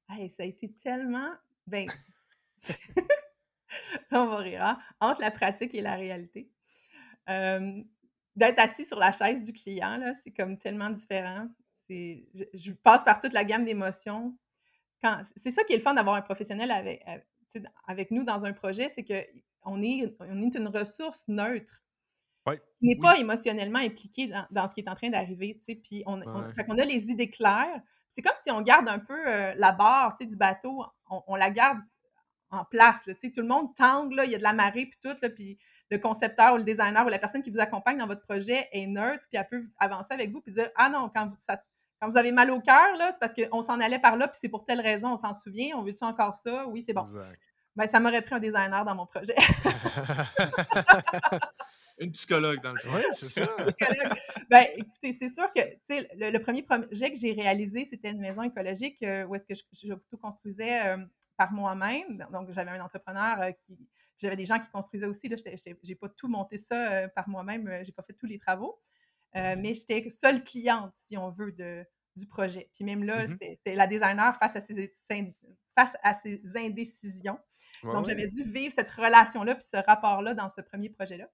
[0.10, 1.32] Hey, ça a été tellement
[1.68, 1.88] ben
[4.12, 4.80] on va rire, hein?
[5.00, 6.52] Entre la pratique et la réalité.
[7.28, 11.48] D'être assis sur la chaise du client, là, c'est comme tellement différent.
[11.90, 14.38] Je passe par toute la gamme d'émotions.
[15.38, 17.04] C'est ça qui est le fun d'avoir un professionnel avec
[17.88, 21.82] avec nous dans un projet, c'est qu'on est on est une ressource neutre.
[22.80, 23.12] Qui n'est oui.
[23.12, 26.54] pas émotionnellement impliqué dans dans ce qui est en train d'arriver, puis on Ouais.
[26.80, 27.82] a les idées claires.
[28.10, 31.52] C'est comme si on garde un peu, heu, la barre, du bateau, on on la
[31.52, 31.80] garde
[32.52, 35.00] en place, là, tout le monde tangue, là, il y a de la marée puis
[35.04, 35.60] tout, puis
[35.92, 38.88] le concepteur ou le designer ou la personne qui vous accompagne dans votre projet est
[38.88, 41.64] neutre, puis elle peut avancer avec vous puis dire: «Ah non, quand vous ça
[42.02, 44.50] quand vous avez mal au cœur, c'est parce qu'on s'en allait par là, puis c'est
[44.50, 46.66] pour telle raison, on s'en souvient, on veut-tu encore ça?
[46.68, 47.04] Oui, c'est bon».
[47.04, 47.40] Exact.
[47.76, 49.36] Ben, ça m'aurait pris un designer dans mon projet.
[52.00, 52.90] Une psychologue, dans le fond.
[52.96, 53.46] Oui, c'est ça.
[53.46, 54.18] Psychologue.
[54.50, 58.42] Ben, écoutez, c'est sûr que, le le 1er projet que j'ai réalisé, c'était une maison
[58.42, 62.26] écologique, heu, où est-ce que je je construisais, hem, par moi-même.
[62.34, 63.78] Donc j'avais un entrepreneur, heu, qui
[64.18, 67.92] j'avais des gens qui construisaient aussi, j'étais j'ai pas tout monté ça, par moi-même, j'ai
[67.92, 68.80] pas fait tous les travaux.
[69.36, 71.86] Heu, mais j'étais seule cliente, si on veut, de
[72.18, 72.70] du projet.
[72.74, 73.38] Puis même là, mh.
[73.40, 74.94] c'était la designer face à ses
[75.76, 77.40] face à ses indécisions.
[77.84, 81.28] Ouais, Donc j'avais dû vivre cette relation-là puis ce rapport-là dans ce 1er projet-là.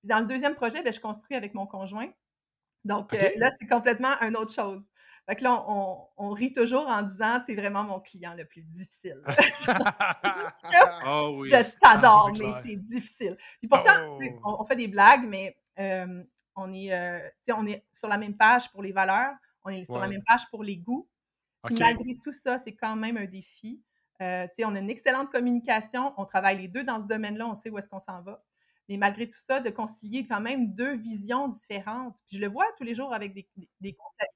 [0.00, 2.08] Puis dans le 2e projet, ben, je construis avec mon conjoint.
[2.84, 3.20] Donc OK.
[3.36, 4.84] là, c'est complètement une autre chose.
[5.28, 8.44] Fait que là, on on rit toujours en disant: «Tu es vraiment mon client le
[8.46, 9.20] plus difficile».
[11.04, 11.48] Ah oui.
[11.48, 12.60] Je Ah, ça, t'adore, c'est mais clair.
[12.62, 13.36] tu es difficile.
[13.60, 14.40] Puis pourtant, tu sais, Oh!
[14.44, 15.56] on on fait des blagues, mais
[16.56, 16.88] on est,
[17.46, 19.34] sais, on est sur la même page pour les valeurs,
[19.64, 21.08] on est sur la même page pour les goûts.
[21.64, 23.82] Puis malgré tout ça, c'est quand même un défi.
[24.20, 27.70] Sais, on a une excellente communication, on travaille les 2 dans ce domaine-là, on sait
[27.70, 28.44] où est-ce qu'on s'en va.
[28.88, 32.18] Mais malgré tout ça, de concilier quand même 2 visions différentes.
[32.28, 34.32] Puis je le vois tous les jours avec des des des couples avec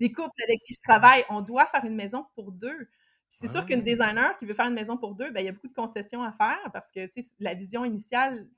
[0.00, 2.76] des couples avec qui je travaille, on doit faire une maison pour 2.
[3.30, 3.84] Puis c'est sûr qu'une Ouais.
[3.84, 6.22] designer qui veut faire une maison pour 2, ben, il y a beaucoup de concessions
[6.22, 7.08] à faire parce que,
[7.40, 8.48] la vision initiale,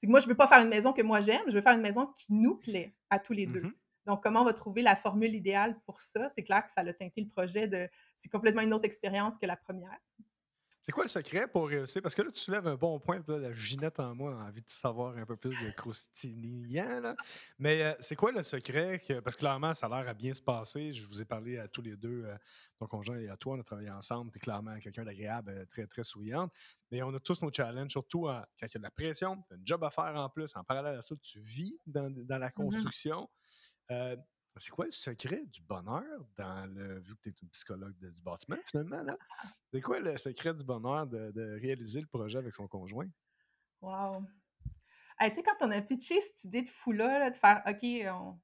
[0.00, 1.74] c'est que moi, je veux pas faire une maison que moi j'aime, je veux faire
[1.74, 3.60] une maison qui nous plaît à tous les 2.
[3.60, 3.72] Mmh mh.
[4.06, 6.28] Donc comment on va trouver la formule idéale pour ça?
[6.30, 9.46] C'est clair que ça l'a teinté le projet de c'est complètement une autre expérience que
[9.46, 9.98] la 1re.
[10.82, 12.00] C'est quoi le secret pour réussir?
[12.00, 14.62] Parce que là, tu soulèves un bon point, là, la Ginette en moi a envie
[14.62, 17.16] de savoir un peu plus de croustillant, là.
[17.58, 20.32] Mais, heu, c'est quoi le secret que parce que clairement, ça a l'air à bien
[20.32, 20.92] se passer.
[20.94, 22.34] Je vous ai parlé à tous les 2, heu,
[22.78, 24.30] ton conjoint et à toi, on a travaillé ensemble.
[24.32, 26.50] Tu es clairement quelqu'un d'agréable, heu, très, très souriante.
[26.90, 29.52] Mais on a tous nos challenges, surtout quand il y a de la pression, tu
[29.54, 30.50] as une job à faire en plus.
[30.56, 32.90] En parallèle à ça, tu vis dans dans la Mmh mh.
[32.90, 33.28] construction.
[34.60, 38.10] C'est quoi le secret du bonheur dans le vu que tu es une psychologue de
[38.10, 39.16] du bâtiment, finalement, là?
[39.72, 43.08] C'est quoi le secret du bonheur de de réaliser le projet avec son conjoint?
[43.80, 44.26] Wow!
[45.20, 47.84] Hey, tu sais, quand on a pitché cette idée de fou-là, là, de faire: «OK,
[48.12, 48.40] on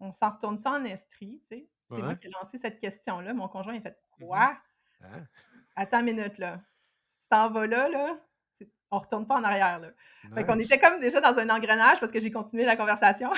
[0.00, 1.70] on s'en retourne ça en estrie», tu sais.
[1.88, 3.34] C'est moi qui ai lancé cette question-là.
[3.34, 4.46] Mon conjoint, il a fait: Mmh mh.
[4.50, 4.58] «Quoi?
[5.00, 5.28] Hein?
[5.76, 6.64] Attends une minute, là.
[7.20, 8.25] Tu t'en vas là, là,
[8.90, 9.88] on retourne pas en arrière, là».
[10.34, 13.30] Fait qu'on était comme déjà dans un engrenage parce que j'ai continué la conversation.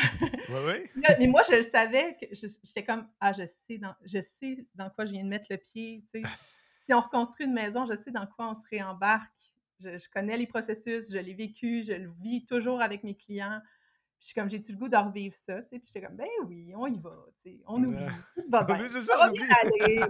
[0.48, 1.02] Oui, oui.
[1.18, 2.26] Mais moi, je le savais que
[2.64, 5.58] j'étais comme: «Ah, je sais dans je sais dans quoi je viens de mettre le
[5.58, 6.28] pied», tu sais.
[6.86, 9.30] Si on reconstruit une maison, je sais dans quoi on se réembarque.
[9.78, 13.60] Je je connais les processus, je l'ai vécu, je le vis toujours avec mes clients.
[14.18, 16.16] Puis je suis comme: «J'ai-tu le goût de revivre ça?» tu sais, puis j'étais comme:
[16.16, 17.98] «Ben oui, on y va, tu sais, on oublie,
[18.88, 19.42] ça ça, on oublie.
[19.62, 20.00] aller,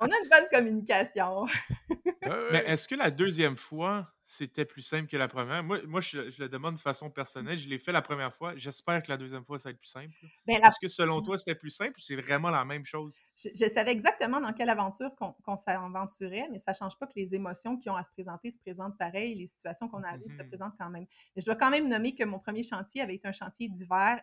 [0.00, 1.44] on a une bonne communication».
[1.46, 5.62] Ouais, Mais est-ce que la 2e fois, c'était plus simple que la 1re?
[5.64, 7.58] Moi moi, je je le demande de façon personnelle.
[7.58, 8.56] Je l'ai fait la 1re fois.
[8.56, 10.12] J'espère que la 2e fois, ça va être plus simple.
[10.46, 13.20] Ben la Est-ce que selon toi, c'était plus simple ou c'est vraiment la même chose?
[13.38, 17.34] Je je savais exactement dans quelle aventure qu'on s'aventurait, mais ça change pas que les
[17.34, 20.22] émotions qui ont à se présenter se présentent pareil, les situations qu'on a à Mmh
[20.38, 20.50] se mh.
[20.50, 21.04] présentent quand même.
[21.34, 24.22] Mais je dois quand même nommer que mon 1er chantier avait été un chantier d'hiver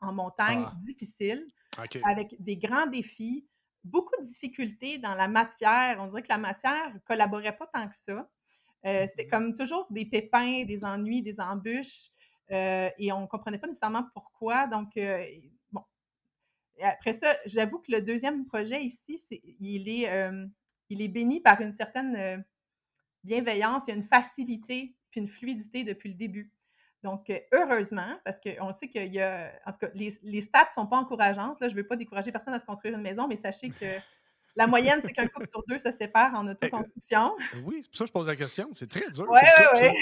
[0.00, 0.74] en montagne Ah.
[0.74, 1.46] difficile,
[2.02, 3.48] avec des grands défis,
[3.84, 5.98] beaucoup de difficultés dans la matière.
[6.00, 8.30] On dirait que la matière collaborait pas tant que ça.
[8.86, 12.10] Heu, c'était comme toujours des pépins, des ennuis, des embûches,
[12.52, 14.66] heu, et on comprenait pas nécessairement pourquoi.
[14.68, 15.18] Donc, heu,
[15.72, 15.82] bon.
[16.82, 19.22] Après ça, j'avoue que le 2e projet ici,
[19.60, 20.30] il est,
[20.90, 22.44] il est béni par une certaine,
[23.24, 23.84] bienveillance.
[23.88, 26.52] Il y a une facilité puis une fluidité depuis le début.
[27.04, 30.70] Donc, heu, heureusement, parce qu'on sait qu'il y a en tout cas, les les stats
[30.74, 31.68] sont pas encourageantes, là.
[31.68, 34.00] Je veux pas décourager personne à se construire une maison, mais sachez que
[34.56, 37.36] la moyenne, c'est qu'un couple sur 2 se sépare en Eh, heu autoconstruction.
[37.64, 38.68] oui, c'est pour ça que je pose la question.
[38.72, 39.32] C'est très dur, ça.
[39.32, 39.92] ouais.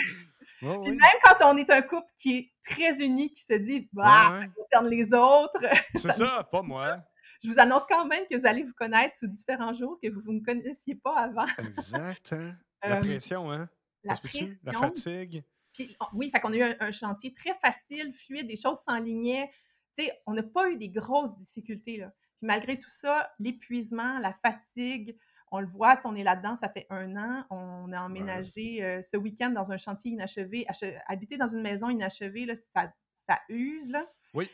[0.63, 0.97] Ouais, Puis oui.
[0.97, 4.41] même quand on est un couple qui est très uni, qui se dit: «Bah, Ouais,
[4.41, 5.59] ça concerne les autres»,
[5.97, 6.99] C'est ça pas moi.
[7.43, 10.21] je vous annonce quand même que vous allez vous connaître sous différents jours que vous
[10.25, 11.47] vous ne connaissiez pas avant.
[11.59, 12.55] Exact, hein.
[12.85, 13.69] La Hem, pression, hein.
[14.05, 14.45] la peut-tu?
[14.63, 15.45] La pression fatigue.
[15.75, 19.51] Puis oui, fait qu'on a eu un un chantier très facile, fluide, les choses s'enlignaient.
[19.99, 22.13] Tu sais, on n'a pas eu des grosses difficultés, là.
[22.43, 25.17] Puis malgré tout ça, l'épuisement, la fatigue,
[25.53, 27.47] on le voit, on est là-dedans, ça fait 1 an.
[27.51, 28.43] On a Ouais.
[28.43, 30.65] emménagé, heu, ce week-end dans un chantier inachevé.
[30.69, 32.93] Ache habiter dans une maison inachevée, là, ça
[33.29, 34.07] ça use, là.
[34.35, 34.51] Oui.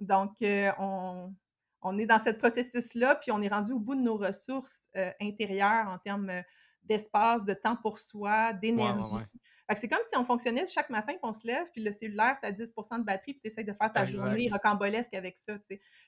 [0.00, 1.34] Donc heu, on
[1.82, 5.12] on est dans ce processus-là, puis on est rendu au bout de nos ressources, heu,
[5.20, 6.42] intérieures en termes,
[6.82, 9.20] d'espace, de temps pour soi, ouais, d'énergie.
[9.20, 9.28] ouais.
[9.76, 12.48] C'est comme si on fonctionnait chaque matin, puis on se lève, puis le cellulaire, tu
[12.48, 15.54] as 10 de batterie, puis tu essaies de faire ta journée rocambolesque avec ça.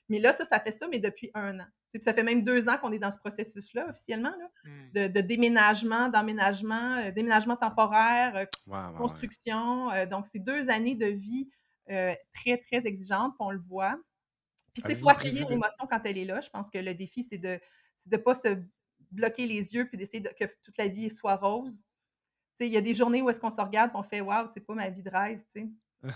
[0.09, 1.65] Mais là, ça, ça fait ça, mais depuis 1 an.
[1.93, 4.91] Puis ça fait même 2 ans qu'on est dans ce processus-là officiellement, là, Mmh.
[4.93, 8.93] de de déménagement, d'emménagement, heu, déménagement temporaire, ouais.
[8.97, 11.49] construction, heu, donc c'est 2 années de vie,
[12.33, 13.97] très, très exigeantes, puis on le voit.
[14.73, 16.39] Puis tu sais, il faut accueillir l'émotion quand elle est là.
[16.41, 17.59] Je pense que le défi, c'est de
[18.07, 18.57] de pas se
[19.11, 21.83] bloquer les yeux puis d'essayer de que toute la vie soit rose.
[22.57, 24.21] Tu sais, il y a des journées où est-ce qu'on se regarde, puis on fait:
[24.21, 25.67] «Waouh, c'est pas ma vie de rêve», tu sais?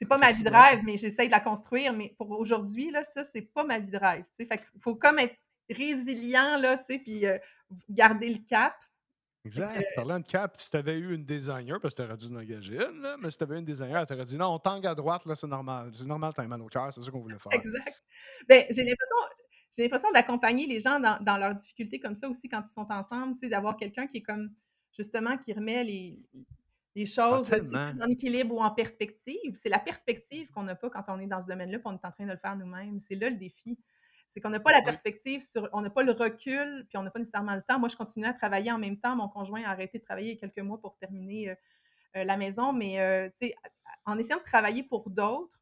[0.00, 3.02] C'est pas ma vie de rêve, mais j'essaye de la construire, mais pour aujourd'hui, là,
[3.02, 4.46] ça, c'est pas ma vie de rêve, tu.
[4.46, 5.34] Fait qu'il faut comme être
[5.68, 7.24] résilient, là, tu sais, puis,
[7.88, 8.74] garder le cap.
[9.44, 9.94] Exact.
[9.94, 12.36] Parlant de cap, si tu avais eu une designer, parce que tu aurais dû en
[12.36, 14.86] engager une, là, mais si tu avais une designer, elle t'aurait dit non, on tangue
[14.86, 15.90] à droite, là, c'est normal.
[15.94, 17.52] C'est normal, tu as mal au cœur, c'est ça qu'on voulait faire.
[17.52, 18.04] Exact.
[18.48, 19.16] Ben, j'ai l'impression
[19.76, 22.86] j'ai l'impression d'accompagner les gens dans dans leurs difficultés comme ça aussi quand ils sont
[22.90, 24.50] ensemble, tu sais, d'avoir quelqu'un qui est comme
[24.98, 26.20] justement qui remet les
[26.94, 29.54] les Ah, choses, plus en équilibre ou en perspective.
[29.56, 32.04] C'est la perspective qu'on n'a pas quand on est dans ce domaine-là, puis on est
[32.06, 32.98] en train de le faire nous-mêmes.
[33.00, 33.78] C'est là le défi.
[34.34, 37.10] C'est qu'on n'a pas la perspective sur on n'a pas le recul, puis on n'a
[37.10, 37.78] pas nécessairement le temps.
[37.78, 39.14] Moi, je continue à travailler en même temps.
[39.16, 41.56] Mon conjoint a arrêté de travailler il y a quelques mois pour terminer, heu
[42.16, 42.96] heu, la maison, mais
[43.40, 43.54] sais,
[44.06, 45.60] en essayant de travailler pour d'autres,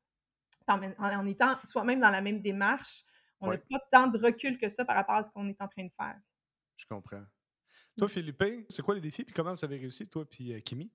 [0.69, 3.05] en étant soi-même dans la même démarche,
[3.41, 5.69] on n'a pas tant de recul que ça par rapport à ce qu'on est en
[5.69, 6.21] train de faire.
[6.77, 7.27] je comprends.
[7.99, 10.91] Toi, Philippe, c'est quoi les défis, puis comment vous avez réussi, toi, puis euh, Kimi,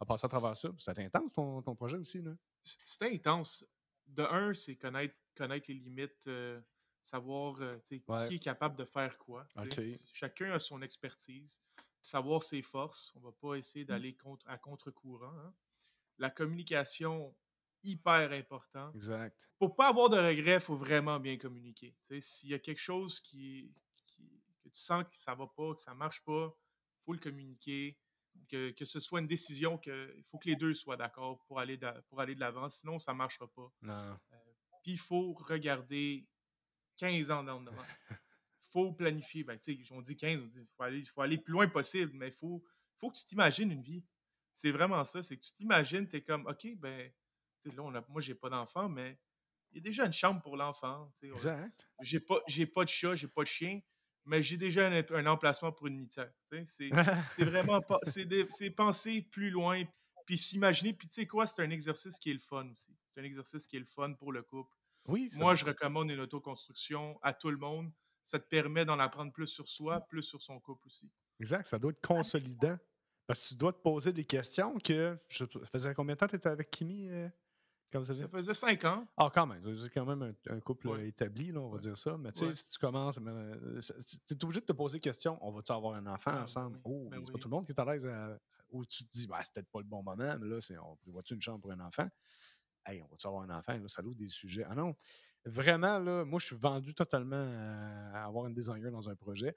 [0.00, 0.70] à passer à travers ça?
[0.78, 2.32] C'était intense, ton, ton projet aussi, là?
[2.62, 3.64] C c'était intense.
[4.06, 6.62] De un, c'est connaître connaître les limites, heu,
[7.02, 7.54] savoir,
[8.08, 8.28] Ouais.
[8.28, 9.46] qui est capable de faire quoi.
[10.12, 11.60] Chacun a son expertise,
[12.00, 13.12] savoir ses forces.
[13.14, 13.88] On va pas essayer Mmh.
[13.88, 15.54] d'aller contre à contre-courant, hein.
[16.18, 17.34] La communication,
[17.82, 18.92] hyper important.
[18.94, 19.50] Exact.
[19.58, 21.96] Pour pas avoir de regrets, il faut vraiment bien communiquer.
[22.20, 23.72] S'il y a quelque chose qui
[24.70, 26.54] tu sens que ça va pas, que ça marche pas,
[27.04, 27.98] faut le communiquer.
[28.48, 31.58] Que que ce soit une décision que il faut que les 2 soient d'accord pour
[31.58, 33.72] aller d'a pour aller de l'avant, sinon ça marchera pas.
[33.82, 34.16] Non.
[34.82, 36.28] Puis il faut regarder
[36.98, 37.82] 15 ans dans le devant.
[38.72, 39.58] Faut planifier, ben,
[39.90, 42.34] on dit 15, on dit faut aller faut aller le plus loin possible, mais il
[42.34, 42.64] faut
[42.98, 44.04] faut que tu t'imagines une vie.
[44.54, 47.10] C'est vraiment ça, c'est que tu t'imagines, tu es comme: «OK, ben»
[47.64, 49.18] là, on a moi, j'ai pas d'enfant, mais
[49.72, 51.90] il y a déjà une chambre pour l'enfant, Exact.
[52.00, 53.80] j'ai pas j'ai pas de chat, j'ai pas de chien,
[54.24, 56.32] mais j'ai déjà un un emplacement pour une litière?
[56.66, 56.90] C'est
[57.44, 59.82] vraiment pas c'est penser plus loin,
[60.26, 61.46] puis s'imaginer, puis tu sais quoi?
[61.46, 62.96] C'est un exercice qui est le fun aussi.
[63.08, 64.76] C'est un exercice qui est le fun pour le couple.
[65.06, 67.90] oui, Moi, je recommande une autoconstruction à tout le monde.
[68.24, 71.10] Ça te permet d'en apprendre plus sur soi, plus sur son couple aussi.
[71.40, 72.78] Exact, ça doit être consolidant.
[73.26, 75.18] Parce que tu dois te poser des questions que.
[75.28, 77.28] Je, ça faisait combien de temps que tu étais avec Kimi euh,
[77.92, 79.06] Ça faisait 5 ans.
[79.16, 79.62] Ah, quand même.
[79.76, 80.98] C'est quand même un, un couple Ouais.
[81.00, 81.80] euh, établi, là, on va Ouais.
[81.80, 82.16] dire ça.
[82.16, 82.54] Mais tu sais, Ouais.
[82.54, 83.80] si tu commences, euh,
[84.26, 85.38] tu es obligé de te poser des questions.
[85.40, 86.76] On va-tu avoir un enfant Ah, ensemble?
[86.76, 86.82] oui.
[86.84, 88.38] Oh, Ben c'est pas tout le monde qui est à l'aise à-
[88.70, 90.94] où tu te dis, bah, c'est peut-être pas le bon moment, mais là, c'est, on
[90.96, 92.08] prévoit-tu une chambre pour un enfant?
[92.86, 93.76] Hey, on va-tu avoir un enfant?
[93.76, 94.64] Là, ça ouvre des sujets.
[94.68, 94.94] Ah non,
[95.44, 97.44] vraiment, là, moi, je suis vendu totalement
[98.14, 99.54] à, avoir une designer dans un projet.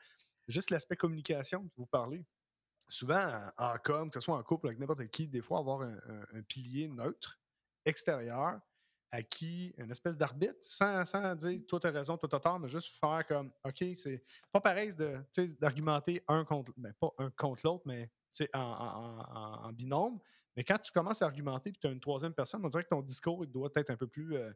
[0.47, 2.25] Juste l'aspect communication que vous parlez.
[2.89, 3.21] Souvent,
[3.57, 5.93] en, en com, que ce soit en couple avec n'importe qui, des fois, avoir un,
[6.09, 7.39] un- un pilier neutre,
[7.85, 8.59] extérieur,
[9.11, 12.67] à qui, une espèce d'arbitre, sans, sans dire toi t'as raison, toi t'as tort, mais
[12.67, 14.93] juste faire comme OK, c'est pas pareil
[15.59, 18.09] d'argumenter un contre, ben, pas un contre l'autre, mais
[18.53, 20.19] en, en- en- en binôme.
[20.55, 22.89] Mais quand tu commences à argumenter puis tu as une troisième personne, on dirait que
[22.89, 24.51] ton discours il doit être un peu plus euh,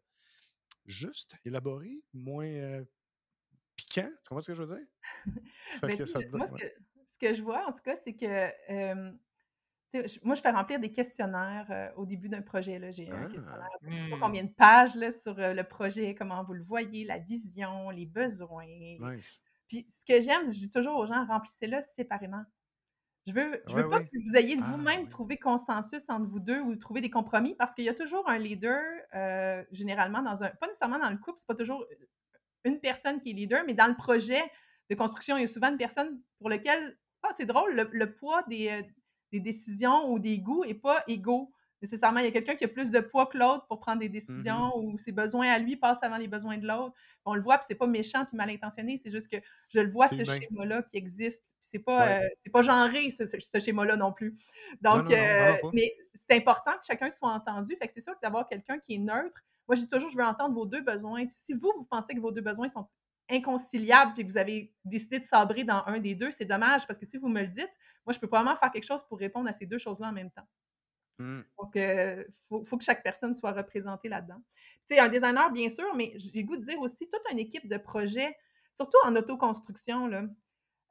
[0.86, 2.84] juste, élaboré, moins euh,
[3.76, 4.10] piquant.
[4.24, 4.88] Tu comprends ce que je veux dire?
[5.98, 6.74] Que ça te moi, ce que
[7.12, 8.26] ce que je vois, en tout cas, c'est que,
[10.24, 12.92] moi, je fais remplir des questionnaires, heu, au début d'un projet, là.
[12.92, 14.22] J'ai un Ah, questionnaire de je sais pas Mmh.
[14.22, 18.06] combien de pages, là, sur, heu, le projet, comment vous le voyez, la vision, les
[18.06, 18.66] besoins,
[18.98, 19.42] nice.
[19.68, 22.44] puis ce que j'aime, je dis toujours aux gens: «Remplissez-le séparément».
[23.28, 26.40] Je veux je Ouais, veux pas que vous ayez Ah, vous-même trouvé consensus entre vous
[26.40, 28.82] 2 ou trouver des compromis parce qu'il y a toujours un leader,
[29.16, 31.86] heu, généralement dans un pas nécessairement dans le couple, c'est pas toujours
[32.64, 34.42] une personne qui est leader, mais dans le projet
[34.90, 38.14] de construction, il y a souvent une personne pour lequel ah, c'est drôle, le le
[38.16, 38.84] poids des,
[39.40, 42.20] des décisions ou des goûts et pas égaux nécessairement.
[42.20, 44.76] Il y a quelqu'un qui a plus de poids que l'autre pour prendre des décisions
[44.78, 46.96] ou ses besoins à lui passent avant les besoins de l'autre.
[47.26, 49.38] On le voit, puis c'est pas méchant puis mal intentionné, c'est juste que
[49.70, 51.44] je le vois ce schéma-là qui existe.
[51.60, 52.18] Puis c'est pas, Ouais.
[52.24, 54.38] heu, c'est pas genré ce schéma-là non plus.
[54.82, 55.72] Donc non, non, pas.
[55.72, 55.96] mais
[56.30, 57.76] c'est important que chacun soit entendu.
[57.80, 60.16] Fait que c'est sûr que d'avoir quelqu'un qui est neutre moi, je dis toujours: «Je
[60.18, 61.26] veux entendre vos 2 besoins».
[61.26, 62.88] Puis si vous, vous pensez que vos 2 besoins sont
[63.30, 67.00] inconciliables puis que vous avez décidé de sabrer dans un des 2, c'est dommage parce
[67.00, 67.72] que si vous me le dites,
[68.06, 70.14] moi, je peux pas vraiment faire quelque chose pour répondre à ces 2 choses-là en
[70.14, 70.48] même temps.
[71.20, 71.42] Mmh.
[71.60, 74.42] Donc, heu, faut faut que chaque personne soit représentée là-dedans.
[74.86, 77.78] Sais, un designer, bien sûr, mais j'ai goût de dire aussi toute une équipe de
[77.78, 78.36] projet,
[78.74, 80.24] surtout en autoconstruction, là,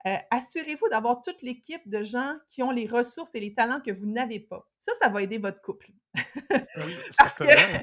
[0.07, 3.93] heu, assurez-vous d'avoir toute l'équipe de gens qui ont les ressources et les talents que
[3.93, 4.69] vous n'avez pas.
[4.79, 5.91] Ça, ça va aider votre couple.
[6.15, 7.81] Oui, certainement.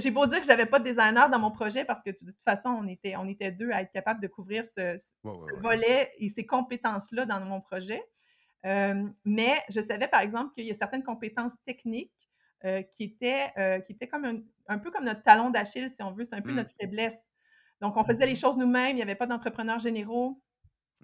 [0.00, 2.42] J'ai beau dire que j'avais pas de designer dans mon projet parce que de toute
[2.42, 5.36] façon, on était on était 2 à être capables de couvrir ce ce Ouais, ouais,
[5.36, 5.62] ce ouais.
[5.62, 8.02] volet et ces compétences-là dans mon projet.
[8.64, 12.12] Hem, mais je savais, par exemple, qu'il y a certaines compétences techniques,
[12.64, 16.02] heu, qui étaient, heu, qui étaient comme un un peu comme notre talon d'Achille, si
[16.02, 16.54] on veut, c'est un peu Mmh.
[16.54, 17.18] notre faiblesse.
[17.82, 20.40] Donc on faisait les Mmh choses nous-mêmes, il y avait pas d'entrepreneurs généraux.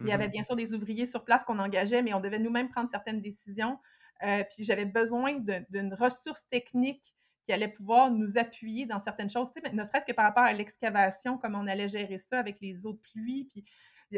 [0.02, 2.38] Il y avait Mmh bien sûr des ouvriers sur place qu'on engageait, mais on devait
[2.38, 3.78] nous-mêmes prendre certaines décisions.
[4.20, 7.14] Puis j'avais besoin d'une ressource technique
[7.51, 9.53] qui allait pouvoir nous appuyer dans certaines choses.
[9.53, 12.61] Tu sais, ne serait-ce que par rapport à l'excavation, comment on allait gérer ça avec
[12.61, 13.48] les eaux de pluie.
[13.51, 13.64] Puis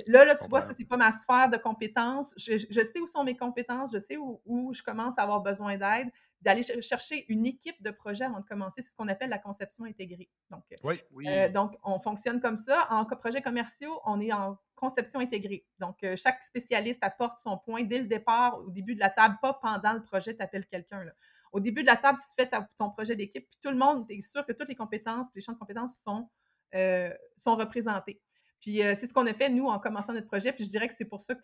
[0.07, 2.35] là, là, tu vois, ça, c'est pas ma sphère de compétences.
[2.37, 5.78] Je, sais où sont mes compétences, je sais où, où je commence à avoir besoin
[5.78, 6.11] d'aide.
[6.43, 9.39] D'aller cher- chercher une équipe de projet avant de commencer, c'est ce qu'on appelle la
[9.39, 10.28] conception intégrée.
[10.51, 11.01] Donc, Oui.
[11.12, 11.24] Oui.
[11.26, 12.87] euh, donc, on fonctionne comme ça.
[12.91, 15.64] En co- projet commerciaux, on est en conception intégrée.
[15.78, 19.39] Donc, euh, chaque spécialiste apporte son point dès le départ, au début de la table,
[19.41, 21.07] pas pendant le projet, tu appelles quelqu'un.
[21.53, 24.07] Au début de la table, tu te fais ton projet d'équipe, puis tout le monde
[24.09, 26.28] est sûr que toutes les compétences, les champs de compétences sont,
[26.74, 28.20] euh, sont représentés.
[28.61, 30.53] Puis euh, c'est ce qu'on a fait, nous, en commençant notre projet.
[30.53, 31.34] Puis je dirais que c'est pour ça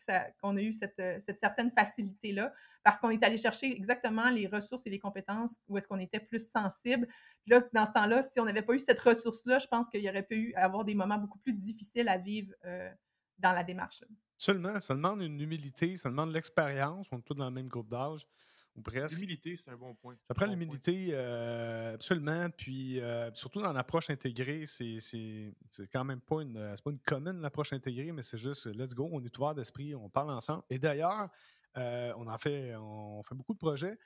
[0.40, 2.54] qu'on a eu cette, euh, cette certaine facilité-là,
[2.84, 6.20] parce qu'on est allé chercher exactement les ressources et les compétences où est-ce qu'on était
[6.20, 7.06] plus sensible.
[7.42, 10.02] Puis là, dans ce temps-là, si on n'avait pas eu cette ressource-là, je pense qu'il
[10.02, 12.54] y aurait pu avoir des moments beaucoup plus difficiles à vivre
[13.38, 14.02] dans la démarche.
[14.36, 17.08] Seulement, ça demande une humilité, ça demande de l'expérience.
[17.10, 18.26] On est tous dans le même groupe d'âge,
[18.78, 19.16] ou presque.
[19.18, 20.16] L'humilité, c'est un bon point.
[20.28, 22.48] Ça prend Bon l'humilité, euh, absolument.
[22.50, 26.90] Puis, euh, surtout dans l'approche intégrée, c'est c'est- c'est quand même pas une, c'est pas
[26.90, 30.30] une commune, l'approche intégrée, mais c'est juste, let's go, on est ouvert d'esprit, on parle
[30.30, 30.62] ensemble.
[30.70, 31.28] Et d'ailleurs,
[31.76, 33.98] euh, on en fait, on fait beaucoup de projets,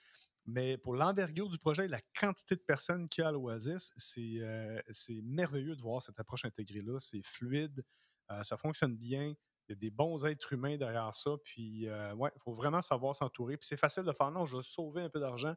[0.47, 3.93] mais pour l'envergure du projet et la quantité de personnes qu'il y a à l'Oasis,
[3.97, 6.99] c'est euh, c'est merveilleux de voir cette approche intégrée-là.
[6.99, 7.85] C'est fluide,
[8.31, 9.35] euh, ça fonctionne bien.
[9.73, 11.31] Il y a des bons êtres humains derrière ça.
[11.45, 13.57] Puis, euh, ouais, il faut vraiment savoir s'entourer.
[13.57, 15.55] Puis, c'est facile de faire non, je vais sauver un peu d'argent.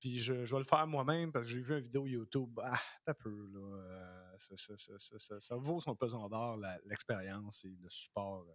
[0.00, 2.60] Puis je, je vais le faire moi-même parce que j'ai vu une vidéo YouTube.
[2.62, 3.60] Ah, t'as peu, là.
[3.82, 8.46] euh, ça, ça- ça- ça- vaut son pesant d'or, l'expérience et le support.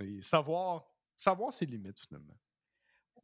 [0.00, 0.84] euh, Et savoir,
[1.16, 2.36] savoir ses limites, finalement.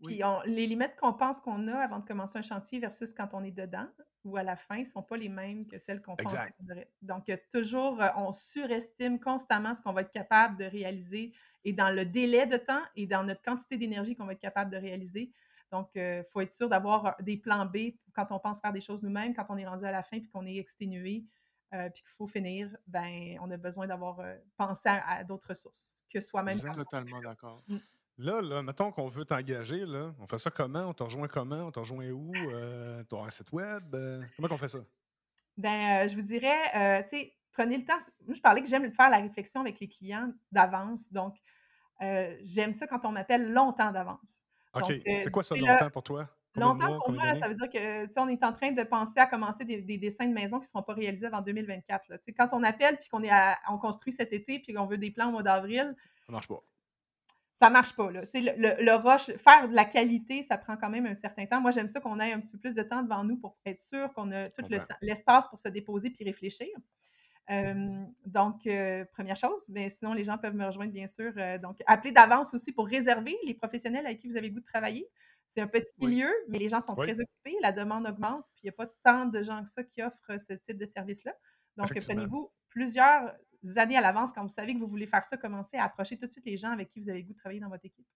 [0.01, 0.15] Oui.
[0.15, 3.29] Puis on- les limites qu'on pense qu'on a avant de commencer un chantier versus quand
[3.35, 3.89] on est dedans
[4.25, 6.55] ou à la fin ne sont pas les mêmes que celles qu'on pense Exact.
[6.57, 6.91] qu'on devrait.
[7.03, 11.33] Donc, euh, toujours, euh, on surestime constamment ce qu'on va être capable de réaliser
[11.65, 14.71] et dans le délai de temps et dans notre quantité d'énergie qu'on va être capable
[14.71, 15.33] de réaliser.
[15.71, 18.81] Donc, il faut être sûr d'avoir euh, des plans B quand on pense faire des
[18.81, 21.25] choses nous-mêmes, quand on est rendu à la fin puis qu'on est exténué,
[21.73, 25.49] euh, puis qu'il faut finir, ben, on a besoin d'avoir euh, pensé à, à d'autres
[25.49, 26.55] ressources que soi-même.
[26.55, 26.75] Exact.
[26.75, 27.63] Totalement d'accord.
[28.21, 30.13] Là, là, mettons qu'on veut t'engager, là.
[30.21, 30.85] On fait ça comment?
[30.85, 31.67] On te rejoint comment?
[31.67, 32.33] On te rejoint où?
[32.35, 33.95] Euh, un site web?
[33.95, 34.81] Euh, comment qu'on fait ça?
[35.57, 37.99] Ben, heu, je vous dirais, heu, tu sais, prenez le temps.
[38.27, 41.37] Moi, je parlais que j'aime faire la réflexion avec les clients d'avance, donc
[42.43, 44.43] j'aime ça quand on m'appelle longtemps d'avance.
[44.75, 44.93] OK.
[45.05, 46.29] C'est quoi ça, là longtemps pour toi?
[46.55, 46.99] Combien longtemps mois?
[47.05, 49.27] pour moi, ça veut dire que, tu sais, on est en train de penser à
[49.27, 52.19] commencer des des dessins de maison qui ne seront pas réalisés avant 2024, là.
[52.19, 54.87] Tu sais, quand on appelle puis qu'on est à on construit cet été puis qu'on
[54.87, 55.95] veut des plans au mois d'avril,
[56.27, 56.63] Ça marche pas.
[57.61, 58.23] Ça marche pas, là.
[58.35, 61.61] Le le le rush, faire de la qualité, ça prend quand même un certain temps.
[61.61, 63.81] Moi, j'aime ça qu'on ait un petit peu plus de temps devant nous pour être
[63.83, 64.87] sûr qu'on a tout le comprends.
[64.87, 66.69] temps l'espace pour se déposer puis réfléchir.
[68.27, 71.79] Donc, heu, 1 chose, mais sinon les gens peuvent me rejoindre bien sûr, heu, donc
[71.87, 75.09] appelez d'avance aussi pour réserver les professionnels avec qui vous avez le goût de travailler.
[75.49, 76.15] C'est un petit Oui.
[76.15, 77.09] milieu, mais les gens sont Oui.
[77.09, 79.85] très occupés, la demande augmente, puis il y a pas tant de gens que ça
[79.85, 81.35] qui offrent ce type de service-là.
[81.77, 83.35] Donc, prenez-vous plusieurs
[83.77, 86.27] années à l'avance quand vous savez que vous voulez faire ça, commencez à approcher tout
[86.27, 88.07] de suite les gens avec qui vous avez le goût de travailler dans votre équipe.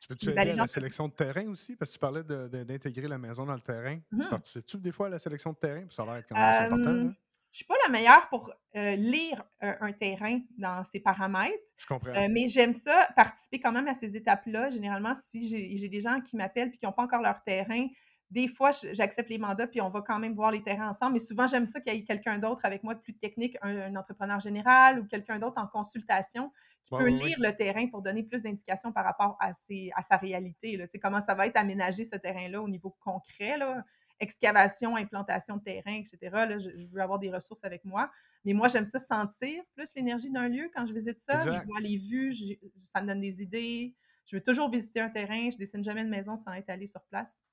[0.00, 1.76] Tu peux-tu Ben, aider les à la sélection de terrain aussi?
[1.76, 3.96] Parce que tu parlais d'intégrer la maison dans le terrain.
[3.96, 5.80] Tu Mmh participes-tu des fois à la sélection de terrain?
[5.80, 7.00] Puis ça a l'air quand même important, là.
[7.00, 7.14] Hem,
[7.52, 11.54] je suis pas la meilleure pour, heu, lire un un terrain dans ses paramètres.
[11.76, 12.10] Je comprends.
[12.10, 14.70] Euh, mais j'aime ça, participer quand même à ces étapes-là.
[14.70, 17.86] Généralement, si j'ai j'ai des gens qui m'appellent et qui n'ont pas encore leur terrain,
[18.34, 21.12] des fois, j'accepte les mandats, puis on va quand même voir les terrains ensemble.
[21.12, 23.94] Mais souvent, j'aime ça qu'il y ait quelqu'un d'autre avec moi de plus technique, un,
[23.94, 26.50] entrepreneur général ou quelqu'un d'autre en consultation
[26.84, 30.76] qui peut lire le terrain pour donner plus d'indications par rapport à, à sa réalité.
[30.76, 30.86] Là.
[31.00, 33.84] Comment ça va être aménagé ce terrain-là au niveau concret, là?
[34.20, 36.18] excavation, implantation de terrain, etc.
[36.32, 38.10] Là, je, veux avoir des ressources avec moi.
[38.44, 41.38] Mais moi, j'aime ça sentir plus l'énergie d'un lieu quand je visite ça.
[41.38, 42.58] Je vois les vues,
[42.92, 43.94] ça me donne des idées.
[44.24, 45.50] Je veux toujours visiter un terrain.
[45.50, 47.44] Je dessine jamais une maison sans être allé sur place.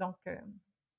[0.00, 0.16] Donc.
[0.26, 0.36] Euh,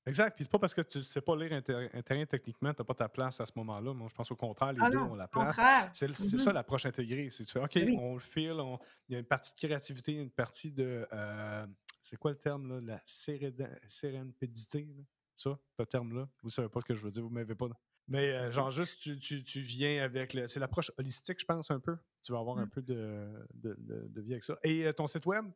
[0.06, 0.36] exact.
[0.36, 2.86] Puis c'est pas parce que tu ne sais pas lire un, terrain techniquement, tu n'as
[2.86, 3.92] pas ta place à ce moment-là.
[3.92, 5.60] Moi, je pense au contraire, les ah deux ont la place.
[5.92, 6.38] C'est mm-hmm.
[6.38, 7.28] ça l'approche intégrée.
[7.30, 8.62] C'est tu fais OK, on le file,
[9.08, 11.06] il y a une partie de créativité, une partie de.
[11.12, 11.66] Euh,
[12.00, 12.80] c'est quoi le terme là?
[12.80, 14.88] La sérénité.
[15.34, 16.28] Ça, ce terme-là?
[16.42, 17.66] Vous ne savez pas ce que je veux dire, vous ne m'avez pas.
[18.08, 20.46] Mais euh, genre juste, tu, viens avec le.
[20.46, 21.96] C'est l'approche holistique, je pense, un peu.
[22.22, 22.70] Tu vas avoir un mmh.
[22.70, 24.58] peu de, de, vie avec ça.
[24.62, 25.46] Et ton site web?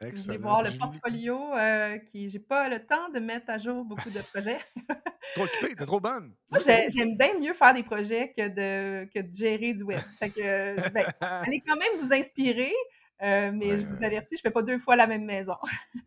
[0.01, 0.36] Excellent.
[0.36, 4.11] Vous voir le portfolio euh, qui j'ai pas le temps de mettre à jour beaucoup
[4.11, 4.61] de projets.
[5.34, 6.36] trop occupée, t'es trop bonne.
[6.53, 9.99] Moi, j'aime bien mieux faire des projets que de, que de gérer du web.
[10.20, 12.72] Fait que, ben, allez quand même vous inspirer,
[13.20, 15.56] mais je vous avertis, je fais pas deux fois la même maison.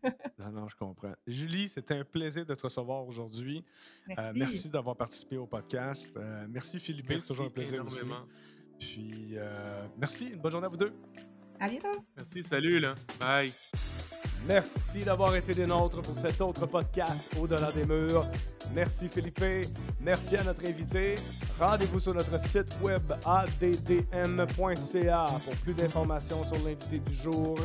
[0.38, 1.14] non, non, je comprends.
[1.26, 3.64] Julie, c'était un plaisir de te recevoir aujourd'hui.
[4.08, 6.18] Merci, merci d'avoir participé au podcast.
[6.48, 8.04] merci Philippe, c'est toujours un plaisir aussi.
[8.78, 9.36] Puis
[9.98, 10.92] merci, une bonne journée à vous deux.
[11.60, 12.04] À bientôt.
[12.16, 12.94] Merci, salut là.
[13.20, 13.52] Bye.
[14.46, 18.26] Merci d'avoir été des nôtres pour cet autre podcast Au-delà des murs.
[18.74, 19.44] Merci Philippe.
[20.00, 21.14] Merci à notre invité.
[21.60, 27.56] Rendez-vous sur notre site web addm.ca pour plus d'informations sur l'invité du jour.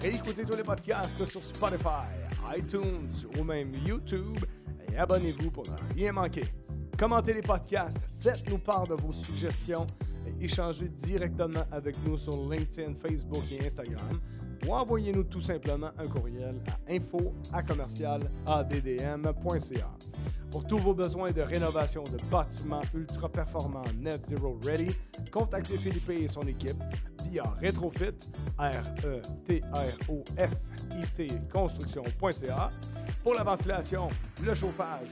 [0.00, 2.08] Réécoutez tous les podcasts sur Spotify,
[2.56, 4.38] iTunes ou même YouTube
[4.92, 6.44] et abonnez-vous pour ne rien manquer.
[6.98, 9.86] Commentez les podcasts, faites-nous part de vos suggestions
[10.40, 14.20] échanger directement avec nous sur LinkedIn, Facebook et Instagram
[14.66, 17.34] ou envoyez-nous tout simplement un courriel à info
[20.50, 24.94] Pour tous vos besoins de rénovation de bâtiments ultra performants Net Zero Ready,
[25.30, 26.82] contactez Philippe et son équipe
[27.24, 28.16] via Retrofit,
[28.58, 29.58] R-E-T-R-O-F-I-T
[31.52, 32.70] construction.ca
[33.22, 34.08] pour la ventilation,
[34.42, 35.10] le chauffage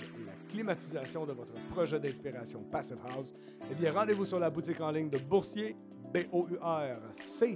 [0.48, 3.34] climatisation de votre projet d'inspiration Passive House,
[3.70, 5.76] eh rendez-vous sur la boutique en ligne de Boursier,
[6.16, 7.52] B-O-U-R-C-I-A-R,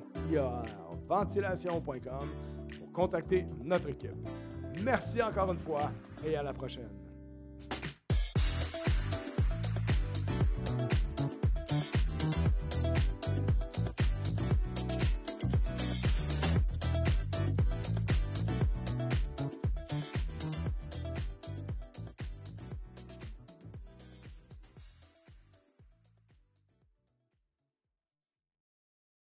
[1.09, 2.29] ventilation.com
[2.79, 4.29] pour contacter notre équipe.
[4.83, 5.91] Merci encore une fois
[6.25, 6.91] et à la prochaine.